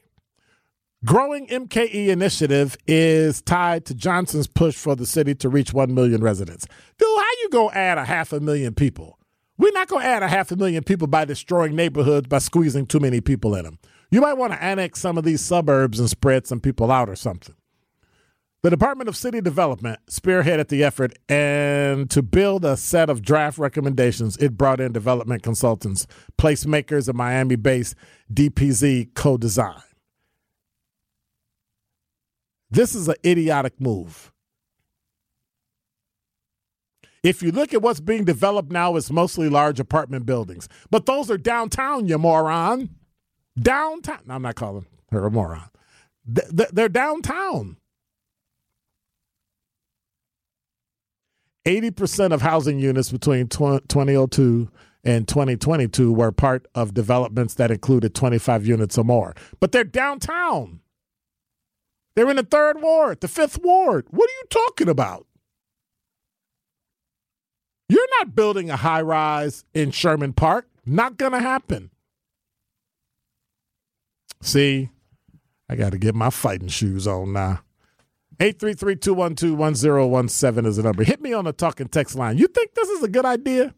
Growing 1.05 1.47
MKE 1.47 2.09
initiative 2.09 2.77
is 2.89 3.41
tied 3.41 3.85
to 3.85 3.95
Johnson's 3.95 4.49
push 4.49 4.75
for 4.75 4.97
the 4.97 5.07
city 5.07 5.33
to 5.37 5.49
reach 5.49 5.73
1 5.73 5.95
million 5.95 6.21
residents. 6.21 6.67
Dude, 6.99 7.07
how 7.07 7.25
you 7.41 7.49
going 7.51 7.71
to 7.71 7.79
add 7.79 7.99
a 7.99 8.05
half 8.05 8.33
a 8.33 8.41
million 8.41 8.75
people? 8.75 9.17
We're 9.59 9.71
not 9.71 9.87
going 9.87 10.03
to 10.03 10.09
add 10.09 10.25
a 10.25 10.29
half 10.29 10.51
a 10.51 10.57
million 10.57 10.83
people 10.83 11.07
by 11.07 11.25
destroying 11.25 11.77
neighborhoods 11.77 12.27
by 12.27 12.39
squeezing 12.39 12.87
too 12.87 12.99
many 12.99 13.21
people 13.21 13.55
in 13.55 13.65
them. 13.65 13.79
You 14.11 14.21
might 14.21 14.39
want 14.39 14.55
to 14.55 14.63
annex 14.63 14.99
some 14.99 15.17
of 15.17 15.23
these 15.23 15.41
suburbs 15.41 16.01
and 16.01 16.11
spread 16.11 16.49
some 16.49 16.59
people 16.59 16.91
out 16.91 17.09
or 17.09 17.15
something. 17.15 17.55
The 18.65 18.71
Department 18.71 19.09
of 19.09 19.17
City 19.17 19.41
Development 19.41 20.01
spearheaded 20.11 20.67
the 20.67 20.83
effort, 20.83 21.17
and 21.29 22.11
to 22.11 22.23
build 22.23 22.65
a 22.65 22.77
set 22.77 23.09
of 23.09 23.23
draft 23.23 23.57
recommendations, 23.57 24.37
it 24.39 24.57
brought 24.59 24.81
in 24.81 24.91
development 24.91 25.45
consultants, 25.45 26.09
placemakers, 26.39 27.07
and 27.07 27.17
Miami 27.17 27.55
based 27.55 27.95
DPZ 28.35 29.13
CoDesign. 29.13 29.81
This 32.71 32.95
is 32.95 33.09
an 33.09 33.17
idiotic 33.25 33.81
move. 33.81 34.33
If 37.23 37.43
you 37.43 37.51
look 37.51 37.75
at 37.75 37.83
what's 37.83 38.01
being 38.01 38.25
developed 38.25 38.71
now, 38.71 38.95
it's 38.97 39.11
mostly 39.11 39.49
large 39.49 39.81
apartment 39.81 40.25
buildings. 40.25 40.69
But 40.91 41.07
those 41.07 41.31
are 41.31 41.39
downtown, 41.39 42.07
you 42.07 42.17
moron. 42.19 42.91
Downtown. 43.61 44.21
No, 44.27 44.35
I'm 44.35 44.43
not 44.43 44.55
calling 44.55 44.87
her 45.11 45.27
a 45.27 45.31
moron. 45.31 45.69
They're 46.25 46.89
downtown. 46.89 47.77
80% 51.67 52.33
of 52.33 52.41
housing 52.41 52.79
units 52.79 53.11
between 53.11 53.49
2002 53.49 54.71
and 55.05 55.27
2022 55.29 56.13
were 56.13 56.33
part 56.33 56.67
of 56.75 56.95
developments 56.95 57.55
that 57.55 57.71
included 57.71 58.15
25 58.15 58.65
units 58.67 58.97
or 58.97 59.05
more. 59.05 59.35
But 59.59 59.73
they're 59.73 59.85
downtown. 59.85 60.81
They're 62.15 62.31
in 62.31 62.37
the 62.37 62.43
third 62.43 62.83
ward, 62.83 63.21
the 63.21 63.29
fifth 63.29 63.63
ward. 63.63 64.07
What 64.11 64.29
are 64.29 64.39
you 64.41 64.45
talking 64.51 64.89
about? 64.89 65.27
You're 67.89 68.09
not 68.19 68.35
building 68.35 68.71
a 68.71 68.77
high 68.77 69.03
rise 69.03 69.65
in 69.73 69.93
Sherman 69.93 70.33
Park. 70.33 70.69
Not 70.85 71.17
going 71.17 71.33
to 71.33 71.41
happen. 71.41 71.91
See, 74.41 74.91
I 75.69 75.77
got 75.77 75.93
to 75.93 75.99
get 75.99 76.15
my 76.15 76.31
fighting 76.31 76.69
shoes 76.69 77.07
on 77.07 77.33
now. 77.33 77.61
833-212-1017 78.39 80.67
is 80.67 80.77
the 80.77 80.85
number. 80.85 81.03
Hit 81.03 81.21
me 81.21 81.33
on 81.33 81.45
the 81.45 81.53
talking 81.53 81.89
text 81.89 82.15
line. 82.15 82.39
You 82.39 82.47
think 82.47 82.75
this 82.75 82.89
is 82.89 83.03
a 83.03 83.09
good 83.09 83.25
idea? 83.25 83.75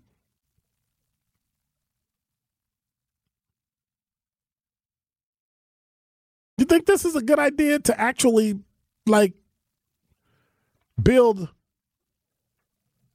You 6.60 6.66
think 6.66 6.84
this 6.84 7.06
is 7.06 7.16
a 7.16 7.22
good 7.22 7.38
idea 7.38 7.78
to 7.78 7.98
actually 7.98 8.58
like 9.06 9.32
build 11.02 11.48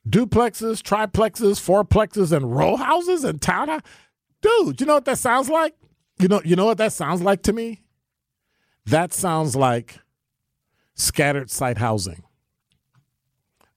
duplexes, 0.09 0.81
triplexes, 0.81 1.61
fourplexes, 1.61 2.35
and 2.35 2.55
row 2.55 2.75
houses 2.75 3.23
and 3.23 3.39
townhouses? 3.39 3.83
Dude, 4.41 4.81
you 4.81 4.87
know 4.87 4.95
what 4.95 5.05
that 5.05 5.19
sounds 5.19 5.47
like? 5.47 5.75
You 6.17 6.27
know, 6.27 6.41
you 6.43 6.55
know 6.55 6.65
what 6.65 6.79
that 6.79 6.91
sounds 6.91 7.21
like 7.21 7.43
to 7.43 7.53
me? 7.53 7.83
That 8.87 9.13
sounds 9.13 9.55
like 9.55 9.99
scattered 10.95 11.51
site 11.51 11.77
housing. 11.77 12.23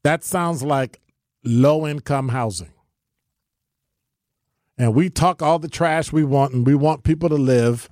That 0.02 0.24
sounds 0.24 0.62
like 0.62 0.98
low 1.44 1.86
income 1.86 2.30
housing. 2.30 2.72
And 4.78 4.94
we 4.94 5.10
talk 5.10 5.42
all 5.42 5.58
the 5.58 5.68
trash 5.68 6.10
we 6.10 6.24
want 6.24 6.54
and 6.54 6.66
we 6.66 6.74
want 6.74 7.02
people 7.02 7.28
to 7.28 7.34
live. 7.34 7.90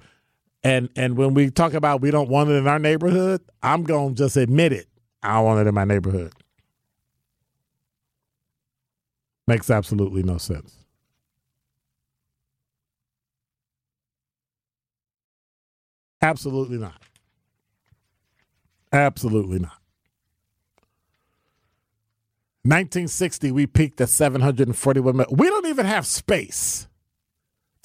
And 0.66 0.88
and 0.96 1.16
when 1.16 1.32
we 1.32 1.48
talk 1.48 1.74
about 1.74 2.00
we 2.00 2.10
don't 2.10 2.28
want 2.28 2.50
it 2.50 2.54
in 2.54 2.66
our 2.66 2.80
neighborhood, 2.80 3.40
I'm 3.62 3.84
to 3.84 4.14
just 4.16 4.36
admit 4.36 4.72
it. 4.72 4.88
I 5.22 5.34
don't 5.34 5.44
want 5.44 5.60
it 5.60 5.68
in 5.68 5.74
my 5.74 5.84
neighborhood. 5.84 6.32
Makes 9.46 9.70
absolutely 9.70 10.24
no 10.24 10.38
sense. 10.38 10.76
Absolutely 16.20 16.78
not. 16.78 17.00
Absolutely 18.92 19.60
not. 19.60 19.78
1960, 22.64 23.52
we 23.52 23.68
peaked 23.68 24.00
at 24.00 24.08
741 24.08 25.16
million. 25.16 25.36
We 25.36 25.48
don't 25.48 25.66
even 25.66 25.86
have 25.86 26.04
space 26.06 26.88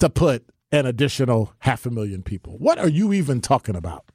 to 0.00 0.10
put 0.10 0.51
an 0.72 0.86
additional 0.86 1.52
half 1.60 1.84
a 1.86 1.90
million 1.90 2.22
people. 2.22 2.56
What 2.58 2.78
are 2.78 2.88
you 2.88 3.12
even 3.12 3.40
talking 3.40 3.76
about? 3.76 4.06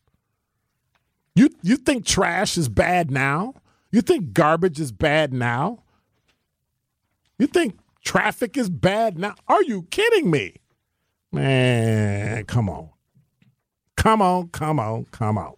You 1.35 1.49
you 1.61 1.77
think 1.77 2.05
trash 2.05 2.57
is 2.57 2.67
bad 2.67 3.11
now? 3.11 3.53
You 3.91 4.01
think 4.01 4.33
garbage 4.33 4.79
is 4.79 4.91
bad 4.91 5.31
now? 5.31 5.83
You 7.37 7.45
think 7.45 7.79
traffic 8.03 8.57
is 8.57 8.69
bad 8.71 9.19
now? 9.19 9.35
Are 9.47 9.61
you 9.63 9.83
kidding 9.91 10.31
me? 10.31 10.55
Man, 11.31 12.43
come 12.45 12.69
on. 12.69 12.89
Come 13.95 14.21
on, 14.21 14.49
come 14.49 14.79
on, 14.79 15.05
come 15.11 15.37
on. 15.37 15.53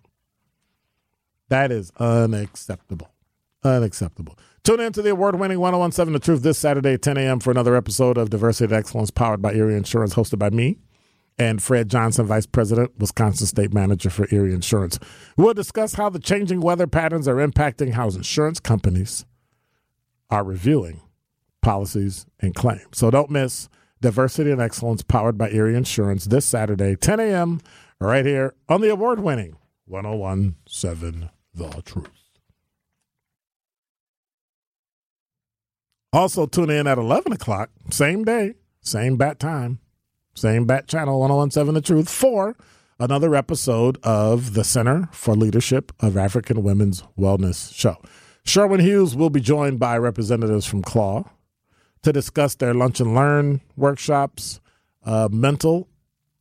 That 1.47 1.71
is 1.71 1.91
unacceptable. 1.97 3.09
Unacceptable. 3.63 4.37
Tune 4.63 4.81
in 4.81 4.93
to 4.93 5.01
the 5.01 5.11
award 5.11 5.39
winning 5.39 5.59
1017 5.59 6.13
The 6.13 6.19
Truth 6.19 6.43
this 6.43 6.57
Saturday, 6.57 6.97
10 6.97 7.17
a.m., 7.17 7.39
for 7.39 7.51
another 7.51 7.75
episode 7.75 8.17
of 8.17 8.29
Diversity 8.29 8.65
and 8.65 8.73
Excellence 8.73 9.11
powered 9.11 9.41
by 9.41 9.53
Erie 9.53 9.75
Insurance, 9.75 10.15
hosted 10.15 10.39
by 10.39 10.49
me 10.49 10.77
and 11.39 11.63
Fred 11.63 11.89
Johnson, 11.89 12.25
Vice 12.25 12.45
President, 12.45 12.91
Wisconsin 12.99 13.47
State 13.47 13.73
Manager 13.73 14.09
for 14.09 14.27
Erie 14.29 14.53
Insurance. 14.53 14.99
We'll 15.37 15.53
discuss 15.53 15.95
how 15.95 16.09
the 16.09 16.19
changing 16.19 16.59
weather 16.59 16.85
patterns 16.85 17.27
are 17.27 17.35
impacting 17.35 17.93
how 17.93 18.09
insurance 18.09 18.59
companies 18.59 19.25
are 20.29 20.43
reviewing 20.43 21.01
policies 21.61 22.25
and 22.41 22.53
claims. 22.53 22.85
So 22.93 23.09
don't 23.09 23.31
miss 23.31 23.69
Diversity 24.01 24.51
and 24.51 24.61
Excellence 24.61 25.01
powered 25.01 25.37
by 25.37 25.49
Erie 25.49 25.75
Insurance 25.75 26.25
this 26.25 26.45
Saturday, 26.45 26.95
10 26.95 27.19
a.m., 27.19 27.61
right 28.01 28.25
here 28.25 28.53
on 28.67 28.81
the 28.81 28.89
award 28.89 29.19
winning 29.19 29.57
1017 29.85 31.29
the 31.53 31.81
truth. 31.81 32.09
Also, 36.11 36.45
tune 36.45 36.69
in 36.69 36.87
at 36.87 36.97
11 36.97 37.33
o'clock, 37.33 37.69
same 37.91 38.23
day, 38.23 38.55
same 38.81 39.15
bat 39.17 39.39
time, 39.39 39.79
same 40.39 40.65
bat 40.65 40.87
channel, 40.87 41.19
1017 41.19 41.73
The 41.73 41.81
Truth, 41.81 42.09
for 42.09 42.55
another 42.97 43.35
episode 43.35 43.97
of 44.03 44.53
the 44.53 44.63
Center 44.63 45.09
for 45.11 45.35
Leadership 45.35 45.91
of 45.99 46.15
African 46.15 46.63
Women's 46.63 47.03
Wellness 47.17 47.73
Show. 47.73 47.97
Sherwin 48.45 48.79
Hughes 48.79 49.17
will 49.17 49.29
be 49.29 49.41
joined 49.41 49.79
by 49.79 49.97
representatives 49.97 50.65
from 50.65 50.81
CLAW 50.81 51.25
to 52.03 52.13
discuss 52.13 52.55
their 52.55 52.73
lunch 52.73 53.01
and 53.01 53.13
learn 53.13 53.59
workshops, 53.75 54.61
uh, 55.03 55.27
mental 55.29 55.89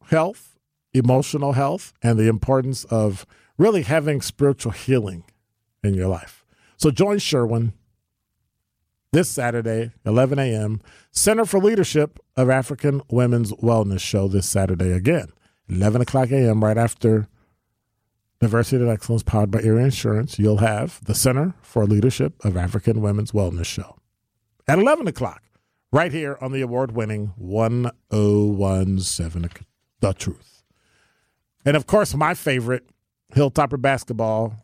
health, 0.04 0.56
emotional 0.92 1.52
health, 1.52 1.92
and 2.00 2.18
the 2.18 2.28
importance 2.28 2.84
of 2.84 3.26
really 3.56 3.82
having 3.82 4.22
spiritual 4.22 4.72
healing 4.72 5.24
in 5.82 5.94
your 5.94 6.06
life. 6.06 6.44
So 6.76 6.92
join 6.92 7.18
Sherwin 7.18 7.72
this 9.12 9.28
Saturday, 9.28 9.92
11 10.04 10.38
a.m., 10.38 10.80
Center 11.10 11.44
for 11.44 11.60
Leadership 11.60 12.18
of 12.36 12.50
African 12.50 13.02
Women's 13.10 13.52
Wellness 13.54 14.00
Show 14.00 14.28
this 14.28 14.48
Saturday 14.48 14.92
again, 14.92 15.32
11 15.68 16.02
o'clock 16.02 16.30
a.m., 16.30 16.62
right 16.62 16.78
after 16.78 17.28
Diversity 18.40 18.82
and 18.82 18.90
Excellence 18.90 19.22
powered 19.22 19.50
by 19.50 19.60
Erie 19.60 19.84
Insurance. 19.84 20.38
You'll 20.38 20.58
have 20.58 21.02
the 21.04 21.14
Center 21.14 21.54
for 21.60 21.86
Leadership 21.86 22.34
of 22.44 22.56
African 22.56 23.00
Women's 23.00 23.32
Wellness 23.32 23.66
Show 23.66 23.98
at 24.68 24.78
11 24.78 25.08
o'clock, 25.08 25.42
right 25.90 26.12
here 26.12 26.38
on 26.40 26.52
the 26.52 26.60
award 26.60 26.92
winning 26.92 27.32
1017 27.36 29.66
The 30.00 30.12
Truth. 30.12 30.62
And 31.64 31.76
of 31.76 31.86
course, 31.86 32.14
my 32.14 32.34
favorite 32.34 32.88
Hilltopper 33.34 33.80
basketball. 33.80 34.54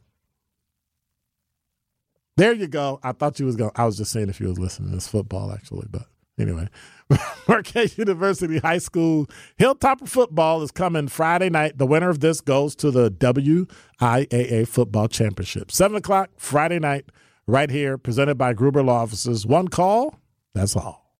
There 2.36 2.52
you 2.52 2.66
go. 2.66 2.98
I 3.02 3.12
thought 3.12 3.38
you 3.38 3.46
was 3.46 3.56
going. 3.56 3.70
I 3.76 3.84
was 3.84 3.96
just 3.96 4.10
saying 4.10 4.28
if 4.28 4.40
you 4.40 4.48
was 4.48 4.58
listening. 4.58 4.94
It's 4.94 5.06
football 5.06 5.52
actually, 5.52 5.86
but 5.90 6.06
anyway. 6.38 6.68
Marquette 7.48 7.96
University 7.96 8.58
High 8.58 8.78
School 8.78 9.28
Hilltopper 9.58 10.08
football 10.08 10.62
is 10.62 10.70
coming 10.70 11.08
Friday 11.08 11.50
night. 11.50 11.78
The 11.78 11.86
winner 11.86 12.10
of 12.10 12.20
this 12.20 12.40
goes 12.40 12.74
to 12.76 12.90
the 12.90 13.10
WIAA 13.10 14.66
Football 14.66 15.08
Championship. 15.08 15.70
Seven 15.70 15.96
o'clock 15.96 16.30
Friday 16.36 16.78
night, 16.78 17.06
right 17.46 17.70
here, 17.70 17.98
presented 17.98 18.36
by 18.36 18.52
Gruber 18.52 18.82
Law 18.82 19.02
Offices. 19.02 19.46
One 19.46 19.68
call. 19.68 20.18
That's 20.54 20.74
all. 20.74 21.03